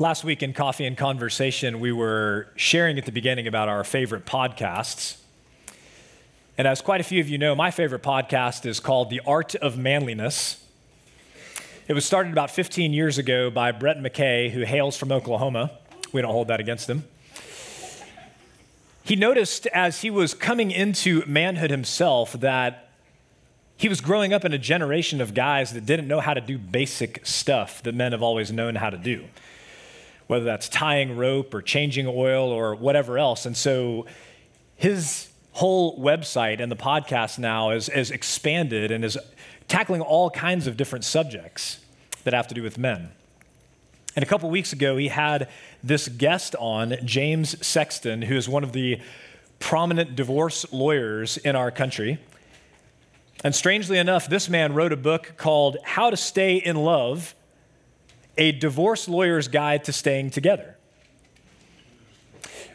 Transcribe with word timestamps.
Last 0.00 0.24
week 0.24 0.42
in 0.42 0.52
Coffee 0.54 0.86
and 0.86 0.96
Conversation, 0.96 1.78
we 1.78 1.92
were 1.92 2.48
sharing 2.56 2.98
at 2.98 3.04
the 3.04 3.12
beginning 3.12 3.46
about 3.46 3.68
our 3.68 3.84
favorite 3.84 4.26
podcasts. 4.26 5.18
And 6.58 6.66
as 6.66 6.80
quite 6.80 7.00
a 7.00 7.04
few 7.04 7.20
of 7.20 7.28
you 7.28 7.38
know, 7.38 7.54
my 7.54 7.70
favorite 7.70 8.02
podcast 8.02 8.66
is 8.66 8.80
called 8.80 9.08
The 9.08 9.20
Art 9.24 9.54
of 9.54 9.78
Manliness. 9.78 10.66
It 11.86 11.92
was 11.92 12.04
started 12.04 12.32
about 12.32 12.50
15 12.50 12.92
years 12.92 13.18
ago 13.18 13.50
by 13.50 13.70
Brett 13.70 13.98
McKay, 13.98 14.50
who 14.50 14.62
hails 14.62 14.96
from 14.96 15.12
Oklahoma. 15.12 15.70
We 16.12 16.22
don't 16.22 16.32
hold 16.32 16.48
that 16.48 16.58
against 16.58 16.90
him. 16.90 17.04
He 19.04 19.14
noticed 19.14 19.68
as 19.68 20.00
he 20.00 20.10
was 20.10 20.34
coming 20.34 20.72
into 20.72 21.22
manhood 21.24 21.70
himself 21.70 22.32
that 22.32 22.88
he 23.76 23.88
was 23.88 24.00
growing 24.00 24.32
up 24.32 24.44
in 24.44 24.52
a 24.52 24.58
generation 24.58 25.20
of 25.20 25.34
guys 25.34 25.72
that 25.72 25.86
didn't 25.86 26.08
know 26.08 26.18
how 26.18 26.34
to 26.34 26.40
do 26.40 26.58
basic 26.58 27.24
stuff 27.24 27.80
that 27.84 27.94
men 27.94 28.10
have 28.10 28.24
always 28.24 28.50
known 28.50 28.74
how 28.74 28.90
to 28.90 28.98
do 28.98 29.26
whether 30.26 30.44
that's 30.44 30.68
tying 30.68 31.16
rope 31.16 31.52
or 31.54 31.62
changing 31.62 32.06
oil 32.06 32.50
or 32.50 32.74
whatever 32.74 33.18
else. 33.18 33.46
And 33.46 33.56
so 33.56 34.06
his 34.76 35.28
whole 35.52 35.98
website 35.98 36.60
and 36.60 36.70
the 36.70 36.76
podcast 36.76 37.38
now 37.38 37.70
is, 37.70 37.88
is 37.88 38.10
expanded 38.10 38.90
and 38.90 39.04
is 39.04 39.18
tackling 39.68 40.00
all 40.00 40.30
kinds 40.30 40.66
of 40.66 40.76
different 40.76 41.04
subjects 41.04 41.78
that 42.24 42.34
have 42.34 42.48
to 42.48 42.54
do 42.54 42.62
with 42.62 42.78
men. 42.78 43.10
And 44.16 44.22
a 44.22 44.26
couple 44.26 44.48
weeks 44.48 44.72
ago, 44.72 44.96
he 44.96 45.08
had 45.08 45.48
this 45.82 46.08
guest 46.08 46.54
on, 46.58 46.96
James 47.04 47.66
Sexton, 47.66 48.22
who 48.22 48.36
is 48.36 48.48
one 48.48 48.62
of 48.62 48.72
the 48.72 49.00
prominent 49.58 50.14
divorce 50.14 50.70
lawyers 50.72 51.36
in 51.38 51.56
our 51.56 51.70
country. 51.70 52.18
And 53.42 53.54
strangely 53.54 53.98
enough, 53.98 54.28
this 54.28 54.48
man 54.48 54.74
wrote 54.74 54.92
a 54.92 54.96
book 54.96 55.34
called 55.36 55.76
How 55.82 56.10
to 56.10 56.16
Stay 56.16 56.56
in 56.56 56.76
Love 56.76 57.34
a 58.36 58.52
divorce 58.52 59.08
lawyer's 59.08 59.48
guide 59.48 59.84
to 59.84 59.92
staying 59.92 60.30
together. 60.30 60.76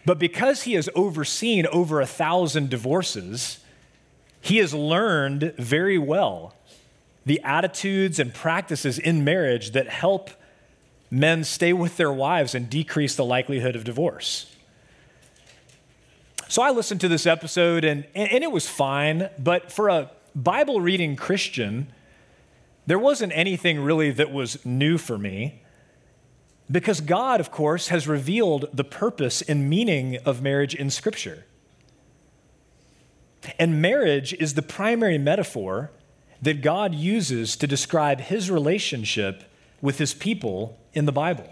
But 0.06 0.20
because 0.20 0.64
he 0.64 0.74
has 0.74 0.90
overseen 0.96 1.68
over 1.68 2.02
a 2.02 2.06
thousand 2.06 2.70
divorces, 2.70 3.60
he 4.42 4.58
has 4.58 4.74
learned 4.74 5.54
very 5.58 5.98
well 5.98 6.56
the 7.26 7.42
attitudes 7.44 8.18
and 8.18 8.34
practices 8.34 8.98
in 8.98 9.24
marriage 9.24 9.72
that 9.72 9.88
help 9.88 10.32
men 11.12 11.44
stay 11.44 11.74
with 11.74 11.98
their 11.98 12.12
wives 12.12 12.56
and 12.56 12.70
decrease 12.70 13.16
the 13.16 13.26
likelihood 13.26 13.76
of 13.76 13.84
divorce. 13.84 14.56
So 16.48 16.64
I 16.64 16.72
listened 16.72 17.02
to 17.02 17.08
this 17.08 17.28
episode 17.28 17.84
and, 17.84 18.06
and 18.16 18.44
it 18.44 18.52
was 18.52 18.68
fine, 18.68 19.30
but 19.38 19.72
for 19.72 19.90
a 19.90 20.10
Bible 20.34 20.82
reading 20.82 21.16
Christian, 21.16 21.92
there 22.90 22.98
wasn't 22.98 23.32
anything 23.36 23.82
really 23.82 24.09
that 24.09 24.31
was 24.31 24.66
new 24.66 24.97
for 24.97 25.16
me. 25.16 25.62
Because 26.72 27.02
God, 27.02 27.40
of 27.40 27.52
course, 27.52 27.90
has 27.90 28.08
revealed 28.08 28.68
the 28.74 28.84
purpose 28.84 29.44
and 29.44 29.69
meaning 29.69 30.18
of 30.25 30.41
marriage 30.41 30.74
in 30.74 30.90
Scripture. 30.90 31.46
And 33.59 33.80
marriage 33.80 34.34
is 34.34 34.56
the 34.56 34.63
primary 34.63 35.19
metaphor 35.19 35.91
that 36.41 36.63
God 36.63 36.96
uses 36.96 37.56
to 37.58 37.68
describe 37.68 38.22
his 38.22 38.50
relationship 38.50 39.44
with 39.81 40.00
his 40.00 40.16
people 40.16 40.75
in 40.92 41.06
the 41.06 41.12
Bible. 41.12 41.47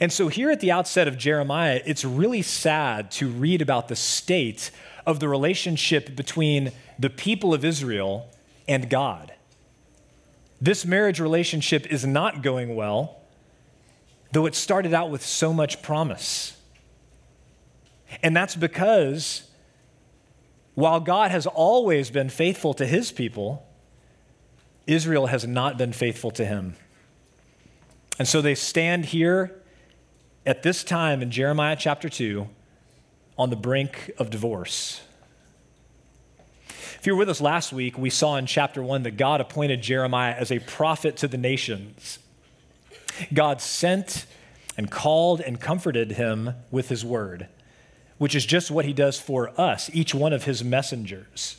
And 0.00 0.12
so, 0.12 0.28
here 0.28 0.50
at 0.50 0.60
the 0.60 0.70
outset 0.70 1.08
of 1.08 1.16
Jeremiah, 1.16 1.80
it's 1.86 2.04
really 2.04 2.42
sad 2.42 3.10
to 3.12 3.28
read 3.30 3.62
about 3.62 3.88
the 3.88 3.96
state 3.96 4.70
of 5.06 5.18
the 5.18 5.30
relationship 5.30 6.14
between 6.14 6.72
the 6.98 7.10
people 7.10 7.54
of 7.54 7.64
Israel 7.64 8.28
and 8.66 8.88
God. 8.88 9.32
This 10.60 10.84
marriage 10.84 11.20
relationship 11.20 11.86
is 11.92 12.06
not 12.06 12.42
going 12.42 12.74
well, 12.74 13.20
though 14.32 14.46
it 14.46 14.54
started 14.54 14.94
out 14.94 15.10
with 15.10 15.24
so 15.24 15.52
much 15.52 15.82
promise. 15.82 16.56
And 18.22 18.34
that's 18.34 18.56
because 18.56 19.48
while 20.74 21.00
God 21.00 21.30
has 21.30 21.46
always 21.46 22.10
been 22.10 22.28
faithful 22.28 22.74
to 22.74 22.86
his 22.86 23.12
people, 23.12 23.66
Israel 24.86 25.26
has 25.26 25.46
not 25.46 25.78
been 25.78 25.92
faithful 25.92 26.30
to 26.32 26.44
him. 26.44 26.76
And 28.18 28.28
so 28.28 28.40
they 28.40 28.54
stand 28.54 29.06
here 29.06 29.60
at 30.46 30.62
this 30.62 30.84
time 30.84 31.22
in 31.22 31.30
Jeremiah 31.30 31.76
chapter 31.78 32.08
2 32.08 32.48
on 33.38 33.50
the 33.50 33.56
brink 33.56 34.10
of 34.18 34.30
divorce. 34.30 35.02
If 37.04 37.08
you 37.08 37.12
were 37.16 37.18
with 37.18 37.28
us 37.28 37.42
last 37.42 37.70
week, 37.70 37.98
we 37.98 38.08
saw 38.08 38.36
in 38.36 38.46
chapter 38.46 38.82
1 38.82 39.02
that 39.02 39.18
God 39.18 39.42
appointed 39.42 39.82
Jeremiah 39.82 40.32
as 40.32 40.50
a 40.50 40.58
prophet 40.60 41.18
to 41.18 41.28
the 41.28 41.36
nations. 41.36 42.18
God 43.30 43.60
sent 43.60 44.24
and 44.78 44.90
called 44.90 45.42
and 45.42 45.60
comforted 45.60 46.12
him 46.12 46.54
with 46.70 46.88
his 46.88 47.04
word, 47.04 47.48
which 48.16 48.34
is 48.34 48.46
just 48.46 48.70
what 48.70 48.86
he 48.86 48.94
does 48.94 49.20
for 49.20 49.52
us, 49.60 49.90
each 49.92 50.14
one 50.14 50.32
of 50.32 50.44
his 50.44 50.64
messengers. 50.64 51.58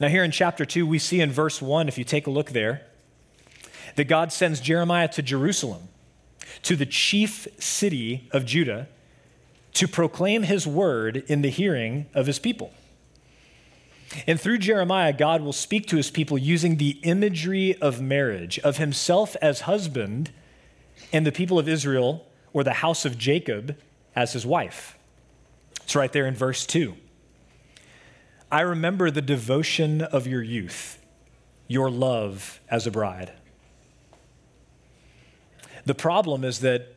Now, 0.00 0.08
here 0.08 0.24
in 0.24 0.32
chapter 0.32 0.64
2, 0.64 0.84
we 0.84 0.98
see 0.98 1.20
in 1.20 1.30
verse 1.30 1.62
1, 1.62 1.86
if 1.86 1.96
you 1.96 2.02
take 2.02 2.26
a 2.26 2.30
look 2.30 2.50
there, 2.50 2.82
that 3.94 4.06
God 4.06 4.32
sends 4.32 4.58
Jeremiah 4.58 5.06
to 5.06 5.22
Jerusalem, 5.22 5.86
to 6.64 6.74
the 6.74 6.84
chief 6.84 7.46
city 7.60 8.28
of 8.32 8.44
Judah, 8.44 8.88
to 9.74 9.86
proclaim 9.86 10.42
his 10.42 10.66
word 10.66 11.18
in 11.28 11.42
the 11.42 11.50
hearing 11.50 12.06
of 12.12 12.26
his 12.26 12.40
people. 12.40 12.72
And 14.26 14.40
through 14.40 14.58
Jeremiah, 14.58 15.12
God 15.12 15.42
will 15.42 15.52
speak 15.52 15.86
to 15.86 15.96
his 15.96 16.10
people 16.10 16.38
using 16.38 16.76
the 16.76 16.98
imagery 17.02 17.74
of 17.80 18.00
marriage, 18.00 18.58
of 18.60 18.78
himself 18.78 19.36
as 19.42 19.62
husband, 19.62 20.30
and 21.12 21.26
the 21.26 21.32
people 21.32 21.58
of 21.58 21.68
Israel, 21.68 22.26
or 22.52 22.64
the 22.64 22.74
house 22.74 23.04
of 23.04 23.18
Jacob, 23.18 23.76
as 24.16 24.32
his 24.32 24.46
wife. 24.46 24.98
It's 25.82 25.94
right 25.94 26.12
there 26.12 26.26
in 26.26 26.34
verse 26.34 26.66
2. 26.66 26.94
I 28.50 28.62
remember 28.62 29.10
the 29.10 29.22
devotion 29.22 30.00
of 30.00 30.26
your 30.26 30.42
youth, 30.42 30.98
your 31.66 31.90
love 31.90 32.60
as 32.70 32.86
a 32.86 32.90
bride. 32.90 33.32
The 35.84 35.94
problem 35.94 36.44
is 36.44 36.60
that 36.60 36.94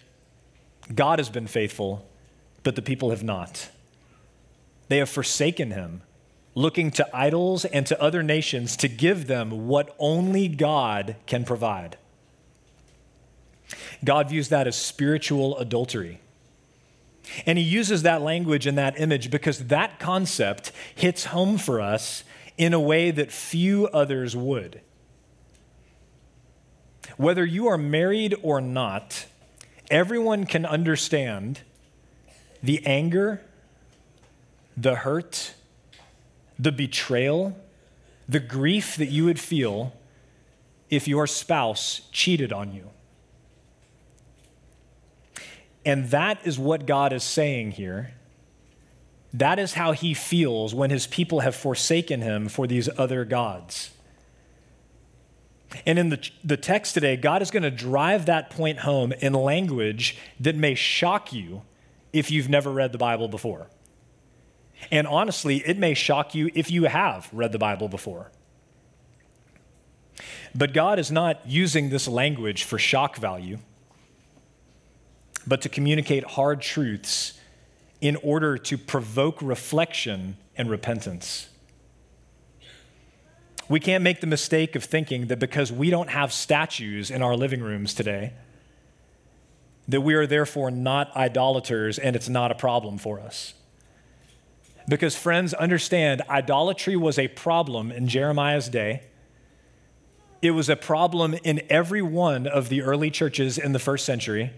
God 0.94 1.20
has 1.20 1.30
been 1.30 1.48
faithful, 1.48 2.08
but 2.64 2.76
the 2.76 2.82
people 2.82 3.10
have 3.10 3.24
not. 3.24 3.70
They 4.88 4.98
have 4.98 5.10
forsaken 5.10 5.72
him 5.72 6.02
looking 6.54 6.92
to 6.92 7.16
idols 7.16 7.66
and 7.66 7.86
to 7.88 8.02
other 8.02 8.22
nations 8.22 8.76
to 8.78 8.88
give 8.88 9.28
them 9.28 9.68
what 9.68 9.96
only 10.00 10.48
God 10.48 11.16
can 11.26 11.44
provide. 11.44 11.98
God 14.04 14.30
views 14.30 14.50
that 14.50 14.68
as 14.68 14.76
spiritual 14.76 15.58
adultery. 15.58 16.20
And 17.46 17.58
he 17.58 17.64
uses 17.64 18.04
that 18.04 18.22
language 18.22 18.68
and 18.68 18.78
that 18.78 19.00
image 19.00 19.32
because 19.32 19.68
that 19.68 20.00
concept 20.00 20.72
hits 20.96 21.26
home 21.26 21.58
for 21.58 21.80
us 21.80 22.24
in 22.58 22.74
a 22.74 22.80
way 22.80 23.12
that 23.12 23.32
few 23.32 23.88
others 23.88 24.36
would. 24.36 24.82
Whether 27.18 27.46
you 27.46 27.68
are 27.68 27.78
married 27.78 28.36
or 28.42 28.60
not, 28.60 29.26
everyone 29.90 30.46
can 30.46 30.66
understand 30.66 31.62
the 32.64 32.86
anger, 32.86 33.42
the 34.76 34.96
hurt, 34.96 35.54
the 36.62 36.72
betrayal, 36.72 37.58
the 38.30 38.40
grief 38.40 38.96
that 38.96 39.08
you 39.08 39.26
would 39.26 39.40
feel 39.40 39.94
if 40.92 41.08
your 41.08 41.26
spouse 41.26 42.02
cheated 42.12 42.54
on 42.54 42.72
you. 42.72 42.90
And 45.84 46.12
that 46.12 46.46
is 46.46 46.60
what 46.60 46.86
God 46.86 47.12
is 47.12 47.24
saying 47.24 47.72
here. 47.72 48.14
That 49.34 49.58
is 49.58 49.74
how 49.74 49.94
he 49.94 50.14
feels 50.14 50.76
when 50.76 50.92
his 50.92 51.08
people 51.08 51.40
have 51.40 51.56
forsaken 51.56 52.22
him 52.22 52.48
for 52.48 52.68
these 52.68 52.88
other 52.98 53.26
gods. 53.26 53.90
And 55.86 55.98
in 55.98 56.10
the, 56.10 56.30
the 56.44 56.58
text 56.58 56.94
today, 56.94 57.16
God 57.16 57.42
is 57.42 57.50
going 57.50 57.64
to 57.64 57.72
drive 57.72 58.28
that 58.28 58.52
point 58.52 58.80
home 58.80 59.14
in 59.14 59.34
language 59.34 60.18
that 60.40 60.56
may 60.56 60.76
shock 60.76 61.34
you 61.34 61.64
if 62.14 62.30
you've 62.30 62.50
never 62.50 62.72
read 62.72 62.92
the 62.92 62.98
Bible 62.98 63.30
before. 63.30 63.68
And 64.90 65.06
honestly, 65.06 65.58
it 65.58 65.78
may 65.78 65.94
shock 65.94 66.34
you 66.34 66.50
if 66.56 66.72
you 66.72 66.86
have 66.86 67.30
read 67.32 67.52
the 67.52 67.60
Bible 67.60 67.88
before. 67.88 68.32
But 70.54 70.74
God 70.74 71.00
is 71.00 71.12
not 71.12 71.48
using 71.48 71.90
this 71.90 72.08
language 72.08 72.64
for 72.64 72.78
shock 72.78 73.18
value, 73.18 73.60
but 75.48 75.62
to 75.62 75.70
communicate 75.70 76.24
hard 76.24 76.62
truths 76.62 77.40
in 78.02 78.16
order 78.18 78.58
to 78.58 78.78
provoke 78.78 79.42
reflection 79.42 80.38
and 80.58 80.70
repentance. 80.70 81.48
We 83.70 83.80
can't 83.80 84.04
make 84.04 84.20
the 84.20 84.28
mistake 84.28 84.76
of 84.76 84.84
thinking 84.84 85.28
that 85.28 85.40
because 85.40 85.72
we 85.72 85.90
don't 85.90 86.10
have 86.10 86.34
statues 86.34 87.10
in 87.10 87.22
our 87.22 87.38
living 87.38 87.62
rooms 87.62 87.94
today, 87.94 88.34
that 89.88 90.02
we 90.02 90.14
are 90.14 90.28
therefore 90.28 90.72
not 90.72 91.16
idolaters 91.16 91.98
and 91.98 92.16
it's 92.16 92.28
not 92.28 92.52
a 92.52 92.56
problem 92.56 92.98
for 92.98 93.20
us. 93.20 93.54
Because, 94.88 95.16
friends, 95.16 95.54
understand 95.54 96.22
idolatry 96.30 96.96
was 96.96 97.20
a 97.20 97.28
problem 97.30 97.92
in 97.92 98.08
Jeremiah's 98.08 98.70
day. 98.70 99.04
It 100.42 100.52
was 100.52 100.70
a 100.70 100.76
problem 100.76 101.36
in 101.44 101.62
every 101.70 102.02
one 102.02 102.48
of 102.48 102.70
the 102.70 102.82
early 102.82 103.12
churches 103.12 103.58
in 103.58 103.74
the 103.74 103.80
first 103.80 104.06
century. 104.06 104.52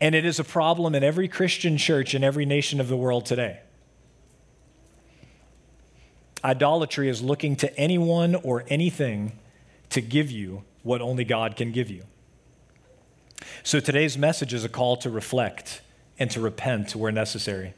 And 0.00 0.14
it 0.14 0.24
is 0.24 0.38
a 0.38 0.44
problem 0.44 0.94
in 0.94 1.02
every 1.02 1.28
Christian 1.28 1.76
church 1.76 2.14
in 2.14 2.24
every 2.24 2.46
nation 2.46 2.80
of 2.80 2.88
the 2.88 2.96
world 2.96 3.26
today. 3.26 3.60
Idolatry 6.44 7.08
is 7.08 7.22
looking 7.22 7.54
to 7.56 7.76
anyone 7.76 8.34
or 8.34 8.64
anything 8.68 9.38
to 9.90 10.00
give 10.00 10.30
you 10.30 10.64
what 10.82 11.00
only 11.00 11.24
God 11.24 11.56
can 11.56 11.70
give 11.70 11.90
you. 11.90 12.04
So 13.62 13.78
today's 13.78 14.18
message 14.18 14.52
is 14.52 14.64
a 14.64 14.68
call 14.68 14.96
to 14.98 15.10
reflect 15.10 15.82
and 16.18 16.30
to 16.32 16.40
repent 16.40 16.96
where 16.96 17.12
necessary. 17.12 17.74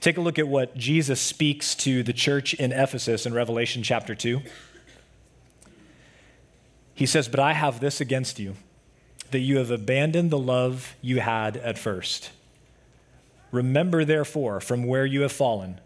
Take 0.00 0.16
a 0.16 0.20
look 0.20 0.38
at 0.38 0.48
what 0.48 0.76
Jesus 0.76 1.20
speaks 1.20 1.74
to 1.76 2.02
the 2.02 2.12
church 2.12 2.54
in 2.54 2.72
Ephesus 2.72 3.26
in 3.26 3.34
Revelation 3.34 3.82
chapter 3.82 4.14
2. 4.14 4.40
He 6.94 7.06
says, 7.06 7.28
But 7.28 7.40
I 7.40 7.54
have 7.54 7.80
this 7.80 8.00
against 8.00 8.38
you, 8.38 8.56
that 9.30 9.40
you 9.40 9.58
have 9.58 9.70
abandoned 9.70 10.30
the 10.30 10.38
love 10.38 10.94
you 11.00 11.20
had 11.20 11.56
at 11.56 11.78
first. 11.78 12.30
Remember, 13.50 14.04
therefore, 14.04 14.60
from 14.60 14.84
where 14.84 15.06
you 15.06 15.22
have 15.22 15.32
fallen, 15.32 15.80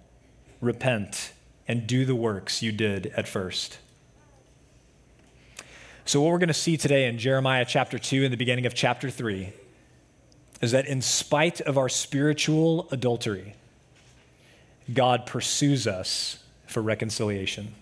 repent 0.60 1.32
and 1.66 1.86
do 1.86 2.04
the 2.04 2.14
works 2.14 2.62
you 2.62 2.72
did 2.72 3.06
at 3.16 3.26
first. 3.26 3.78
So, 6.04 6.20
what 6.20 6.32
we're 6.32 6.38
going 6.38 6.48
to 6.48 6.54
see 6.54 6.76
today 6.76 7.06
in 7.06 7.16
Jeremiah 7.16 7.64
chapter 7.66 7.98
2 7.98 8.24
and 8.24 8.32
the 8.32 8.36
beginning 8.36 8.66
of 8.66 8.74
chapter 8.74 9.08
3 9.08 9.52
is 10.60 10.72
that 10.72 10.86
in 10.86 11.00
spite 11.00 11.60
of 11.62 11.78
our 11.78 11.88
spiritual 11.88 12.88
adultery, 12.90 13.54
God 14.92 15.26
pursues 15.26 15.86
us 15.86 16.38
for 16.66 16.82
reconciliation. 16.82 17.74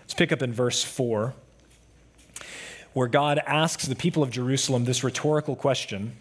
Let's 0.00 0.14
pick 0.14 0.32
up 0.32 0.42
in 0.42 0.52
verse 0.52 0.82
4, 0.82 1.34
where 2.94 3.06
God 3.06 3.40
asks 3.46 3.86
the 3.86 3.94
people 3.94 4.22
of 4.22 4.30
Jerusalem 4.30 4.84
this 4.84 5.04
rhetorical 5.04 5.54
question 5.54 6.16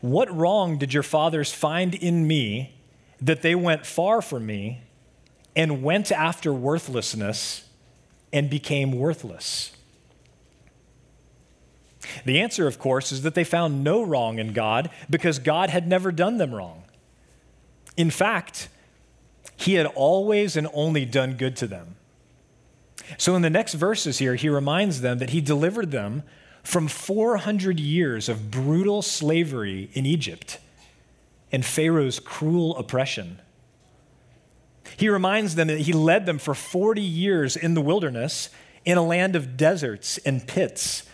What 0.00 0.30
wrong 0.34 0.76
did 0.76 0.92
your 0.92 1.02
fathers 1.02 1.52
find 1.52 1.94
in 1.94 2.26
me 2.26 2.74
that 3.20 3.40
they 3.40 3.54
went 3.54 3.86
far 3.86 4.20
from 4.20 4.44
me 4.44 4.82
and 5.56 5.82
went 5.82 6.12
after 6.12 6.52
worthlessness 6.52 7.66
and 8.32 8.50
became 8.50 8.92
worthless? 8.92 9.73
The 12.24 12.40
answer, 12.40 12.66
of 12.66 12.78
course, 12.78 13.12
is 13.12 13.22
that 13.22 13.34
they 13.34 13.44
found 13.44 13.84
no 13.84 14.02
wrong 14.02 14.38
in 14.38 14.52
God 14.52 14.90
because 15.08 15.38
God 15.38 15.70
had 15.70 15.88
never 15.88 16.12
done 16.12 16.38
them 16.38 16.54
wrong. 16.54 16.84
In 17.96 18.10
fact, 18.10 18.68
He 19.56 19.74
had 19.74 19.86
always 19.86 20.56
and 20.56 20.68
only 20.72 21.04
done 21.04 21.34
good 21.34 21.56
to 21.56 21.66
them. 21.66 21.96
So, 23.18 23.36
in 23.36 23.42
the 23.42 23.50
next 23.50 23.74
verses 23.74 24.18
here, 24.18 24.34
He 24.34 24.48
reminds 24.48 25.00
them 25.00 25.18
that 25.18 25.30
He 25.30 25.40
delivered 25.40 25.90
them 25.90 26.22
from 26.62 26.88
400 26.88 27.78
years 27.78 28.28
of 28.28 28.50
brutal 28.50 29.02
slavery 29.02 29.90
in 29.92 30.06
Egypt 30.06 30.58
and 31.52 31.64
Pharaoh's 31.64 32.18
cruel 32.18 32.76
oppression. 32.76 33.40
He 34.96 35.08
reminds 35.08 35.54
them 35.54 35.68
that 35.68 35.80
He 35.80 35.92
led 35.92 36.26
them 36.26 36.38
for 36.38 36.54
40 36.54 37.00
years 37.00 37.56
in 37.56 37.74
the 37.74 37.80
wilderness 37.80 38.48
in 38.84 38.98
a 38.98 39.02
land 39.02 39.36
of 39.36 39.56
deserts 39.56 40.18
and 40.18 40.46
pits 40.46 41.04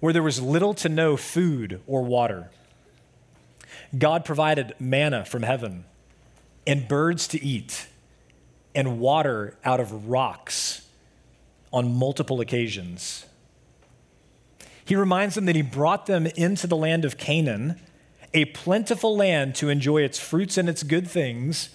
where 0.00 0.12
there 0.12 0.22
was 0.22 0.40
little 0.40 0.74
to 0.74 0.88
no 0.88 1.16
food 1.16 1.80
or 1.86 2.02
water. 2.02 2.50
God 3.96 4.24
provided 4.24 4.74
manna 4.78 5.24
from 5.24 5.42
heaven 5.42 5.84
and 6.66 6.88
birds 6.88 7.28
to 7.28 7.42
eat 7.42 7.86
and 8.74 8.98
water 8.98 9.56
out 9.64 9.80
of 9.80 10.08
rocks 10.08 10.86
on 11.72 11.94
multiple 11.94 12.40
occasions. 12.40 13.26
He 14.84 14.96
reminds 14.96 15.34
them 15.34 15.44
that 15.46 15.56
he 15.56 15.62
brought 15.62 16.06
them 16.06 16.26
into 16.26 16.66
the 16.66 16.76
land 16.76 17.04
of 17.04 17.16
Canaan, 17.16 17.80
a 18.34 18.46
plentiful 18.46 19.16
land 19.16 19.54
to 19.56 19.68
enjoy 19.68 20.02
its 20.02 20.18
fruits 20.18 20.56
and 20.56 20.68
its 20.68 20.82
good 20.82 21.08
things, 21.08 21.70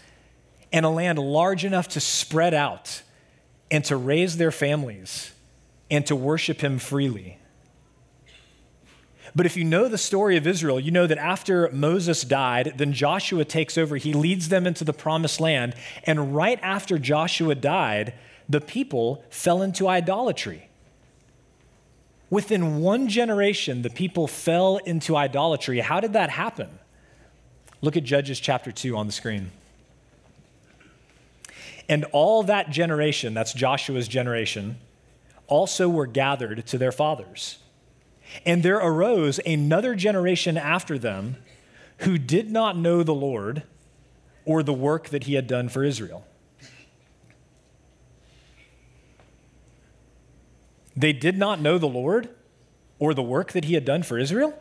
and 0.71 0.85
a 0.85 0.89
land 0.89 1.19
large 1.19 1.63
enough 1.63 1.87
to 1.89 1.99
spread 1.99 2.53
out 2.53 3.03
and 3.71 3.83
to 3.85 3.95
raise 3.95 4.37
their 4.37 4.51
families 4.51 5.31
and 5.89 6.05
to 6.07 6.15
worship 6.15 6.61
him 6.61 6.79
freely. 6.79 7.37
But 9.33 9.45
if 9.45 9.57
you 9.57 9.63
know 9.63 9.87
the 9.87 9.97
story 9.97 10.37
of 10.37 10.45
Israel, 10.45 10.79
you 10.79 10.91
know 10.91 11.07
that 11.07 11.17
after 11.17 11.69
Moses 11.71 12.23
died, 12.23 12.73
then 12.77 12.93
Joshua 12.93 13.45
takes 13.45 13.77
over. 13.77 13.97
He 13.97 14.13
leads 14.13 14.49
them 14.49 14.67
into 14.67 14.83
the 14.83 14.93
promised 14.93 15.39
land. 15.39 15.75
And 16.03 16.35
right 16.35 16.59
after 16.61 16.97
Joshua 16.97 17.55
died, 17.55 18.13
the 18.47 18.61
people 18.61 19.23
fell 19.29 19.61
into 19.61 19.87
idolatry. 19.87 20.69
Within 22.29 22.79
one 22.81 23.07
generation, 23.07 23.81
the 23.81 23.89
people 23.89 24.27
fell 24.27 24.77
into 24.77 25.15
idolatry. 25.15 25.79
How 25.79 25.99
did 25.99 26.13
that 26.13 26.29
happen? 26.29 26.69
Look 27.81 27.97
at 27.97 28.03
Judges 28.03 28.39
chapter 28.39 28.71
2 28.71 28.95
on 28.95 29.05
the 29.05 29.13
screen. 29.13 29.51
And 31.87 32.05
all 32.05 32.43
that 32.43 32.71
generation, 32.71 33.33
that's 33.33 33.53
Joshua's 33.53 34.07
generation, 34.07 34.77
also 35.47 35.87
were 35.87 36.07
gathered 36.07 36.65
to 36.67 36.77
their 36.77 36.91
fathers. 36.91 37.59
And 38.45 38.63
there 38.63 38.77
arose 38.77 39.39
another 39.45 39.95
generation 39.95 40.57
after 40.57 40.97
them 40.97 41.37
who 41.99 42.17
did 42.17 42.51
not 42.51 42.77
know 42.77 43.03
the 43.03 43.13
Lord 43.13 43.63
or 44.43 44.63
the 44.63 44.73
work 44.73 45.09
that 45.09 45.25
he 45.25 45.35
had 45.35 45.47
done 45.47 45.69
for 45.69 45.83
Israel. 45.83 46.25
They 50.95 51.13
did 51.13 51.37
not 51.37 51.59
know 51.59 51.77
the 51.77 51.87
Lord 51.87 52.29
or 52.99 53.13
the 53.13 53.23
work 53.23 53.51
that 53.51 53.65
he 53.65 53.73
had 53.73 53.85
done 53.85 54.03
for 54.03 54.17
Israel? 54.17 54.57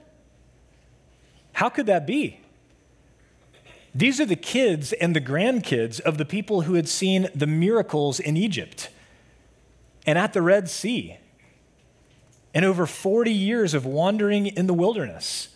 How 1.55 1.69
could 1.69 1.87
that 1.87 2.07
be? 2.07 2.41
These 3.95 4.21
are 4.21 4.27
the 4.27 4.37
kids 4.37 4.93
and 4.93 5.15
the 5.15 5.21
grandkids 5.21 6.01
of 6.01 6.19
the 6.19 6.25
people 6.25 6.63
who 6.63 6.75
had 6.75 6.89
seen 6.89 7.29
the 7.35 7.47
miracles 7.47 8.19
in 8.19 8.37
Egypt 8.37 8.89
and 10.05 10.19
at 10.19 10.33
the 10.33 10.43
Red 10.43 10.69
Sea 10.69 11.19
and 12.55 12.65
over 12.65 12.87
40 12.87 13.33
years 13.33 13.75
of 13.75 13.85
wandering 13.85 14.47
in 14.47 14.67
the 14.67 14.75
wilderness. 14.75 15.49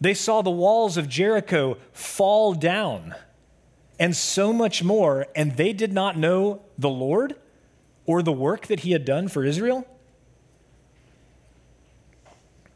They 0.00 0.12
saw 0.12 0.42
the 0.42 0.50
walls 0.50 0.96
of 0.96 1.08
Jericho 1.08 1.78
fall 1.92 2.52
down 2.52 3.14
and 3.98 4.14
so 4.14 4.52
much 4.52 4.82
more, 4.82 5.26
and 5.34 5.56
they 5.56 5.72
did 5.72 5.92
not 5.92 6.18
know 6.18 6.60
the 6.76 6.90
Lord 6.90 7.36
or 8.04 8.22
the 8.22 8.32
work 8.32 8.66
that 8.66 8.80
he 8.80 8.92
had 8.92 9.04
done 9.04 9.28
for 9.28 9.44
Israel? 9.44 9.86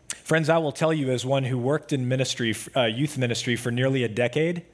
Friends, 0.09 0.49
I 0.49 0.59
will 0.59 0.73
tell 0.73 0.93
you, 0.93 1.11
as 1.11 1.27
one 1.27 1.45
who 1.45 1.59
worked 1.59 1.93
in 1.93 2.07
ministry, 2.09 2.55
uh, 2.77 2.85
youth 2.85 3.19
ministry 3.19 3.57
for 3.57 3.71
nearly 3.71 4.05
a 4.05 4.09
decade, 4.09 4.65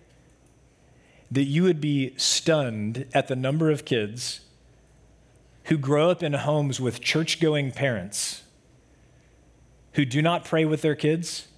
that 1.30 1.44
you 1.44 1.62
would 1.62 1.80
be 1.80 2.14
stunned 2.16 3.06
at 3.14 3.28
the 3.28 3.36
number 3.36 3.70
of 3.70 3.84
kids 3.84 4.40
who 5.64 5.78
grow 5.78 6.10
up 6.10 6.22
in 6.22 6.32
homes 6.34 6.78
with 6.78 7.00
church 7.00 7.40
going 7.40 7.72
parents 7.72 8.42
who 9.96 10.04
do 10.04 10.20
not 10.20 10.44
pray 10.44 10.66
with 10.66 10.82
their 10.82 10.94
kids, 10.94 11.48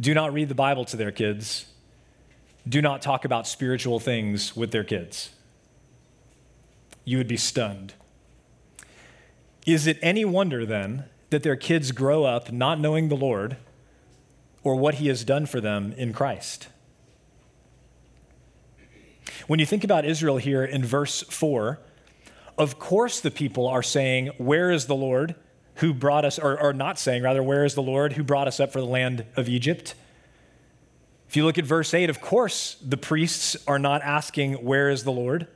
do 0.00 0.12
not 0.12 0.32
read 0.32 0.48
the 0.48 0.56
Bible 0.56 0.84
to 0.84 0.96
their 0.96 1.12
kids, 1.12 1.66
do 2.68 2.82
not 2.82 3.00
talk 3.00 3.24
about 3.24 3.46
spiritual 3.46 4.00
things 4.00 4.56
with 4.56 4.72
their 4.72 4.82
kids. 4.82 5.30
You 7.04 7.18
would 7.18 7.28
be 7.28 7.36
stunned. 7.36 7.94
Is 9.64 9.86
it 9.86 10.00
any 10.02 10.24
wonder 10.24 10.66
then 10.66 11.04
that 11.30 11.44
their 11.44 11.54
kids 11.54 11.92
grow 11.92 12.24
up 12.24 12.50
not 12.50 12.80
knowing 12.80 13.08
the 13.08 13.16
Lord 13.16 13.56
or 14.64 14.74
what 14.74 14.96
He 14.96 15.06
has 15.06 15.22
done 15.22 15.46
for 15.46 15.60
them 15.60 15.92
in 15.96 16.12
Christ? 16.12 16.68
When 19.46 19.60
you 19.60 19.66
think 19.66 19.84
about 19.84 20.04
Israel 20.04 20.38
here 20.38 20.64
in 20.64 20.84
verse 20.84 21.22
4, 21.22 21.78
of 22.58 22.80
course 22.80 23.20
the 23.20 23.30
people 23.30 23.68
are 23.68 23.82
saying, 23.82 24.30
Where 24.38 24.72
is 24.72 24.86
the 24.86 24.96
Lord? 24.96 25.36
Who 25.76 25.94
brought 25.94 26.24
us, 26.24 26.38
or, 26.38 26.60
or 26.60 26.72
not 26.72 26.98
saying, 26.98 27.22
rather, 27.22 27.42
where 27.42 27.64
is 27.64 27.74
the 27.74 27.82
Lord 27.82 28.14
who 28.14 28.22
brought 28.22 28.48
us 28.48 28.60
up 28.60 28.72
for 28.72 28.80
the 28.80 28.86
land 28.86 29.24
of 29.36 29.48
Egypt? 29.48 29.94
If 31.28 31.36
you 31.36 31.44
look 31.44 31.56
at 31.56 31.64
verse 31.64 31.94
8, 31.94 32.10
of 32.10 32.20
course, 32.20 32.76
the 32.86 32.98
priests 32.98 33.56
are 33.66 33.78
not 33.78 34.02
asking, 34.02 34.54
Where 34.54 34.90
is 34.90 35.04
the 35.04 35.12
Lord? 35.12 35.46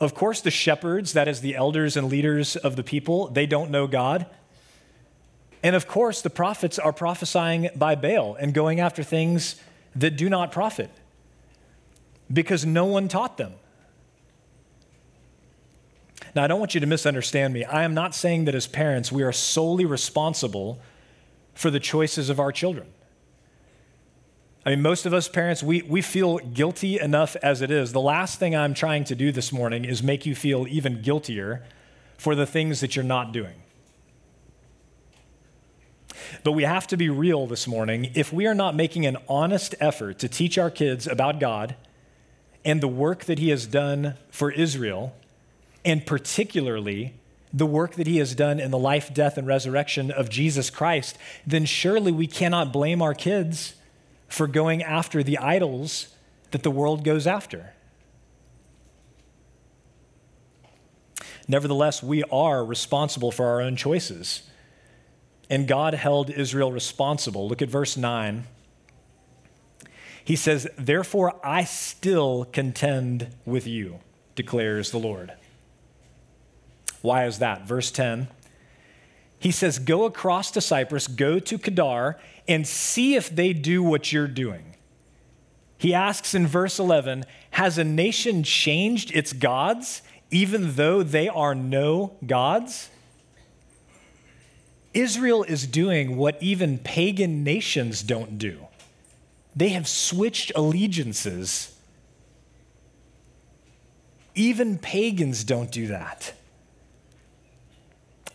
Of 0.00 0.14
course, 0.14 0.40
the 0.40 0.50
shepherds, 0.50 1.12
that 1.12 1.28
is, 1.28 1.40
the 1.40 1.54
elders 1.54 1.96
and 1.96 2.08
leaders 2.08 2.56
of 2.56 2.76
the 2.76 2.82
people, 2.82 3.28
they 3.28 3.46
don't 3.46 3.70
know 3.70 3.86
God. 3.86 4.26
And 5.62 5.74
of 5.74 5.86
course, 5.86 6.22
the 6.22 6.30
prophets 6.30 6.78
are 6.78 6.92
prophesying 6.92 7.70
by 7.74 7.94
Baal 7.94 8.34
and 8.36 8.54
going 8.54 8.80
after 8.80 9.02
things 9.02 9.56
that 9.94 10.16
do 10.16 10.28
not 10.28 10.52
profit 10.52 10.90
because 12.32 12.64
no 12.64 12.84
one 12.84 13.08
taught 13.08 13.36
them. 13.36 13.54
Now, 16.36 16.44
I 16.44 16.48
don't 16.48 16.60
want 16.60 16.74
you 16.74 16.80
to 16.80 16.86
misunderstand 16.86 17.54
me. 17.54 17.64
I 17.64 17.82
am 17.82 17.94
not 17.94 18.14
saying 18.14 18.44
that 18.44 18.54
as 18.54 18.66
parents, 18.66 19.10
we 19.10 19.22
are 19.22 19.32
solely 19.32 19.86
responsible 19.86 20.78
for 21.54 21.70
the 21.70 21.80
choices 21.80 22.28
of 22.28 22.38
our 22.38 22.52
children. 22.52 22.88
I 24.66 24.70
mean, 24.70 24.82
most 24.82 25.06
of 25.06 25.14
us 25.14 25.28
parents, 25.28 25.62
we, 25.62 25.80
we 25.80 26.02
feel 26.02 26.36
guilty 26.36 27.00
enough 27.00 27.36
as 27.36 27.62
it 27.62 27.70
is. 27.70 27.92
The 27.94 28.02
last 28.02 28.38
thing 28.38 28.54
I'm 28.54 28.74
trying 28.74 29.04
to 29.04 29.14
do 29.14 29.32
this 29.32 29.50
morning 29.50 29.86
is 29.86 30.02
make 30.02 30.26
you 30.26 30.34
feel 30.34 30.66
even 30.68 31.00
guiltier 31.00 31.64
for 32.18 32.34
the 32.34 32.44
things 32.44 32.80
that 32.80 32.96
you're 32.96 33.02
not 33.02 33.32
doing. 33.32 33.62
But 36.44 36.52
we 36.52 36.64
have 36.64 36.86
to 36.88 36.98
be 36.98 37.08
real 37.08 37.46
this 37.46 37.66
morning. 37.66 38.10
If 38.14 38.30
we 38.30 38.46
are 38.46 38.54
not 38.54 38.74
making 38.74 39.06
an 39.06 39.16
honest 39.26 39.74
effort 39.80 40.18
to 40.18 40.28
teach 40.28 40.58
our 40.58 40.70
kids 40.70 41.06
about 41.06 41.40
God 41.40 41.76
and 42.62 42.82
the 42.82 42.88
work 42.88 43.24
that 43.24 43.38
He 43.38 43.48
has 43.48 43.66
done 43.66 44.16
for 44.30 44.50
Israel, 44.50 45.14
and 45.86 46.04
particularly 46.04 47.14
the 47.54 47.64
work 47.64 47.94
that 47.94 48.06
He 48.06 48.18
has 48.18 48.34
done 48.34 48.60
in 48.60 48.70
the 48.70 48.78
life, 48.78 49.14
death, 49.14 49.38
and 49.38 49.46
resurrection 49.46 50.10
of 50.10 50.28
Jesus 50.28 50.68
Christ, 50.68 51.16
then 51.46 51.64
surely 51.64 52.12
we 52.12 52.26
cannot 52.26 52.72
blame 52.72 53.00
our 53.00 53.14
kids 53.14 53.76
for 54.28 54.46
going 54.46 54.82
after 54.82 55.22
the 55.22 55.38
idols 55.38 56.08
that 56.50 56.64
the 56.64 56.70
world 56.70 57.04
goes 57.04 57.26
after. 57.26 57.72
Nevertheless, 61.48 62.02
we 62.02 62.24
are 62.24 62.64
responsible 62.64 63.30
for 63.30 63.46
our 63.46 63.60
own 63.60 63.76
choices. 63.76 64.42
And 65.48 65.68
God 65.68 65.94
held 65.94 66.28
Israel 66.28 66.72
responsible. 66.72 67.48
Look 67.48 67.62
at 67.62 67.68
verse 67.68 67.96
9. 67.96 68.44
He 70.24 70.34
says, 70.34 70.66
Therefore 70.76 71.38
I 71.46 71.62
still 71.62 72.46
contend 72.46 73.28
with 73.44 73.64
you, 73.64 74.00
declares 74.34 74.90
the 74.90 74.98
Lord. 74.98 75.32
Why 77.06 77.26
is 77.26 77.38
that? 77.38 77.68
Verse 77.68 77.92
10. 77.92 78.26
He 79.38 79.52
says, 79.52 79.78
Go 79.78 80.06
across 80.06 80.50
to 80.50 80.60
Cyprus, 80.60 81.06
go 81.06 81.38
to 81.38 81.56
Kedar, 81.56 82.18
and 82.48 82.66
see 82.66 83.14
if 83.14 83.30
they 83.30 83.52
do 83.52 83.80
what 83.80 84.10
you're 84.10 84.26
doing. 84.26 84.74
He 85.78 85.94
asks 85.94 86.34
in 86.34 86.48
verse 86.48 86.80
11 86.80 87.24
Has 87.52 87.78
a 87.78 87.84
nation 87.84 88.42
changed 88.42 89.14
its 89.14 89.32
gods, 89.32 90.02
even 90.32 90.74
though 90.74 91.04
they 91.04 91.28
are 91.28 91.54
no 91.54 92.16
gods? 92.26 92.90
Israel 94.92 95.44
is 95.44 95.64
doing 95.68 96.16
what 96.16 96.42
even 96.42 96.76
pagan 96.78 97.44
nations 97.44 98.02
don't 98.02 98.36
do. 98.36 98.66
They 99.54 99.68
have 99.68 99.86
switched 99.86 100.50
allegiances. 100.56 101.72
Even 104.34 104.76
pagans 104.76 105.44
don't 105.44 105.70
do 105.70 105.86
that. 105.86 106.32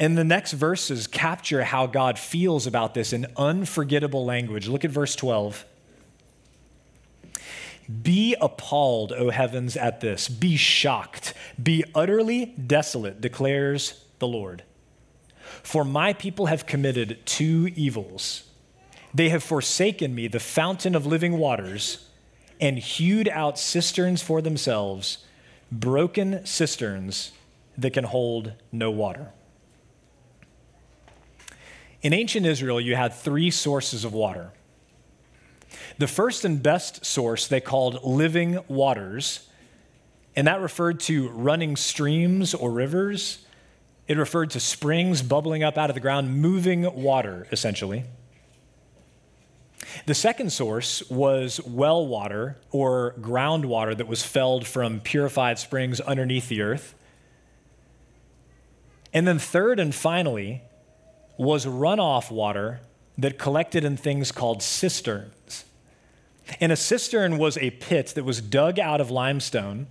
And 0.02 0.18
the 0.18 0.24
next 0.24 0.54
verses 0.54 1.06
capture 1.06 1.64
how 1.64 1.86
God 1.86 2.18
feels 2.18 2.66
about 2.66 2.96
this 2.96 3.14
in 3.14 3.28
unforgettable 3.38 4.26
language. 4.26 4.68
Look 4.68 4.84
at 4.84 4.90
verse 4.90 5.16
12. 5.16 5.64
Be 8.02 8.36
appalled, 8.42 9.12
O 9.12 9.30
heavens, 9.30 9.78
at 9.78 10.02
this. 10.02 10.28
Be 10.28 10.58
shocked. 10.58 11.36
Be 11.62 11.84
utterly 11.94 12.46
desolate, 12.46 13.22
declares 13.22 14.04
the 14.18 14.28
Lord. 14.28 14.64
For 15.62 15.86
my 15.86 16.14
people 16.14 16.48
have 16.48 16.66
committed 16.66 17.20
two 17.24 17.70
evils. 17.76 18.46
They 19.14 19.30
have 19.30 19.44
forsaken 19.44 20.16
me, 20.16 20.28
the 20.28 20.40
fountain 20.40 20.96
of 20.96 21.06
living 21.06 21.38
waters, 21.38 22.08
and 22.60 22.80
hewed 22.80 23.30
out 23.30 23.60
cisterns 23.60 24.24
for 24.24 24.42
themselves, 24.42 25.20
broken 25.72 26.44
cisterns 26.44 27.34
that 27.78 27.94
can 27.94 28.06
hold 28.06 28.54
no 28.72 28.90
water. 28.90 29.32
In 32.02 32.14
ancient 32.14 32.46
Israel, 32.46 32.82
you 32.82 32.96
had 32.96 33.14
three 33.14 33.52
sources 33.52 34.04
of 34.04 34.14
water. 34.14 34.52
The 35.98 36.08
first 36.08 36.46
and 36.46 36.62
best 36.62 37.06
source 37.06 37.48
they 37.48 37.62
called 37.62 38.04
living 38.04 38.60
waters, 38.68 39.48
and 40.36 40.48
that 40.48 40.62
referred 40.62 41.00
to 41.02 41.30
running 41.30 41.76
streams 41.76 42.54
or 42.54 42.72
rivers. 42.72 43.46
It 44.08 44.18
referred 44.18 44.50
to 44.52 44.60
springs 44.60 45.22
bubbling 45.22 45.64
up 45.64 45.78
out 45.78 45.90
of 45.90 45.94
the 45.94 46.00
ground, 46.00 46.42
moving 46.42 46.92
water, 46.94 47.48
essentially. 47.52 48.04
The 50.06 50.16
second 50.16 50.52
source 50.52 51.08
was 51.10 51.62
well 51.66 52.06
water 52.06 52.58
or 52.72 53.16
groundwater 53.20 53.96
that 53.96 54.08
was 54.08 54.24
felled 54.24 54.66
from 54.66 55.02
purified 55.02 55.60
springs 55.60 56.00
underneath 56.00 56.50
the 56.50 56.62
earth. 56.62 56.96
And 59.14 59.28
then, 59.28 59.40
third 59.40 59.80
and 59.80 59.94
finally, 59.94 60.64
was 61.42 61.66
runoff 61.66 62.30
water 62.30 62.80
that 63.18 63.40
collected 63.40 63.84
in 63.84 63.98
things 63.98 64.32
called 64.32 64.62
cisterns. 64.62 65.66
And 66.60 66.72
a 66.72 66.76
cistern 66.76 67.40
was 67.40 67.58
a 67.58 67.72
pit 67.72 68.14
that 68.16 68.24
was 68.24 68.42
dug 68.42 68.78
out 68.78 69.02
of 69.02 69.10
limestone, 69.10 69.88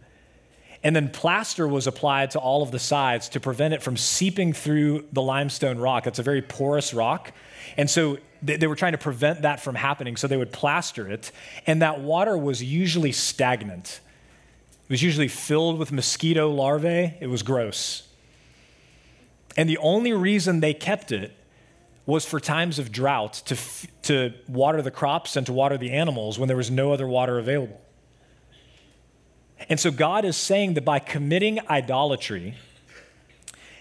and 0.85 0.95
then 0.95 1.09
plaster 1.11 1.66
was 1.66 1.88
applied 1.88 2.30
to 2.30 2.38
all 2.38 2.62
of 2.62 2.71
the 2.71 2.78
sides 2.78 3.28
to 3.30 3.40
prevent 3.40 3.75
it 3.75 3.83
from 3.83 3.97
seeping 3.97 4.52
through 4.52 5.07
the 5.12 5.21
limestone 5.21 5.78
rock. 5.78 6.07
It's 6.07 6.21
a 6.21 6.23
very 6.23 6.40
porous 6.40 6.95
rock. 6.95 7.33
And 7.76 7.90
so 7.90 8.19
they 8.42 8.69
were 8.69 8.76
trying 8.76 8.92
to 8.92 8.99
prevent 8.99 9.42
that 9.42 9.61
from 9.61 9.75
happening, 9.75 10.16
so 10.16 10.28
they 10.28 10.37
would 10.37 10.52
plaster 10.52 11.11
it, 11.11 11.33
and 11.66 11.83
that 11.83 12.00
water 12.00 12.38
was 12.38 12.62
usually 12.62 13.12
stagnant. 13.12 14.00
It 14.85 14.92
was 14.92 15.02
usually 15.02 15.28
filled 15.28 15.80
with 15.80 15.90
mosquito 15.90 16.49
larvae. 16.49 17.14
It 17.21 17.26
was 17.26 17.42
gross. 17.42 18.07
And 19.57 19.69
the 19.69 19.78
only 19.78 20.12
reason 20.12 20.61
they 20.61 20.75
kept 20.75 21.11
it 21.11 21.37
was 22.11 22.26
for 22.26 22.40
times 22.40 22.79
of 22.79 22.90
drought 22.90 23.35
to, 23.47 23.55
f- 23.55 23.87
to 24.02 24.35
water 24.49 24.83
the 24.83 24.90
crops 24.90 25.37
and 25.37 25.47
to 25.47 25.52
water 25.52 25.79
the 25.79 25.93
animals 25.93 26.38
when 26.38 26.49
there 26.49 26.57
was 26.57 26.71
no 26.71 26.93
other 26.93 27.07
water 27.07 27.38
available. 27.38 27.81
And 29.69 29.79
so 29.79 29.90
God 29.90 30.25
is 30.25 30.37
saying 30.37 30.75
that 30.75 30.85
by 30.85 30.99
committing 30.99 31.61
idolatry, 31.69 32.57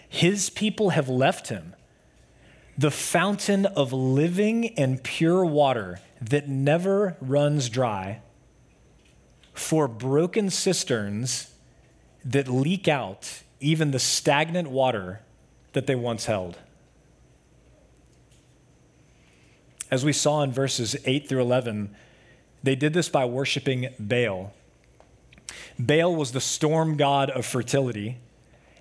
his 0.07 0.49
people 0.49 0.91
have 0.91 1.09
left 1.09 1.47
him 1.49 1.75
the 2.77 2.91
fountain 2.91 3.65
of 3.65 3.91
living 3.91 4.77
and 4.77 5.03
pure 5.03 5.43
water 5.43 5.99
that 6.21 6.47
never 6.47 7.17
runs 7.19 7.67
dry 7.67 8.21
for 9.53 9.87
broken 9.87 10.49
cisterns 10.49 11.53
that 12.23 12.47
leak 12.47 12.87
out 12.87 13.41
even 13.59 13.91
the 13.91 13.99
stagnant 13.99 14.69
water 14.69 15.21
that 15.73 15.87
they 15.87 15.95
once 15.95 16.25
held. 16.25 16.57
As 19.91 20.05
we 20.05 20.13
saw 20.13 20.43
in 20.43 20.51
verses 20.51 20.95
8 21.05 21.27
through 21.27 21.41
11, 21.41 21.95
they 22.61 22.75
did 22.75 22.93
this 22.93 23.09
by 23.09 23.25
worshiping 23.25 23.89
Baal. 23.99 24.53
Baal 25.79 26.15
was 26.15 26.31
the 26.31 26.41
storm 26.41 26.97
god 26.97 27.29
of 27.31 27.45
fertility. 27.45 28.17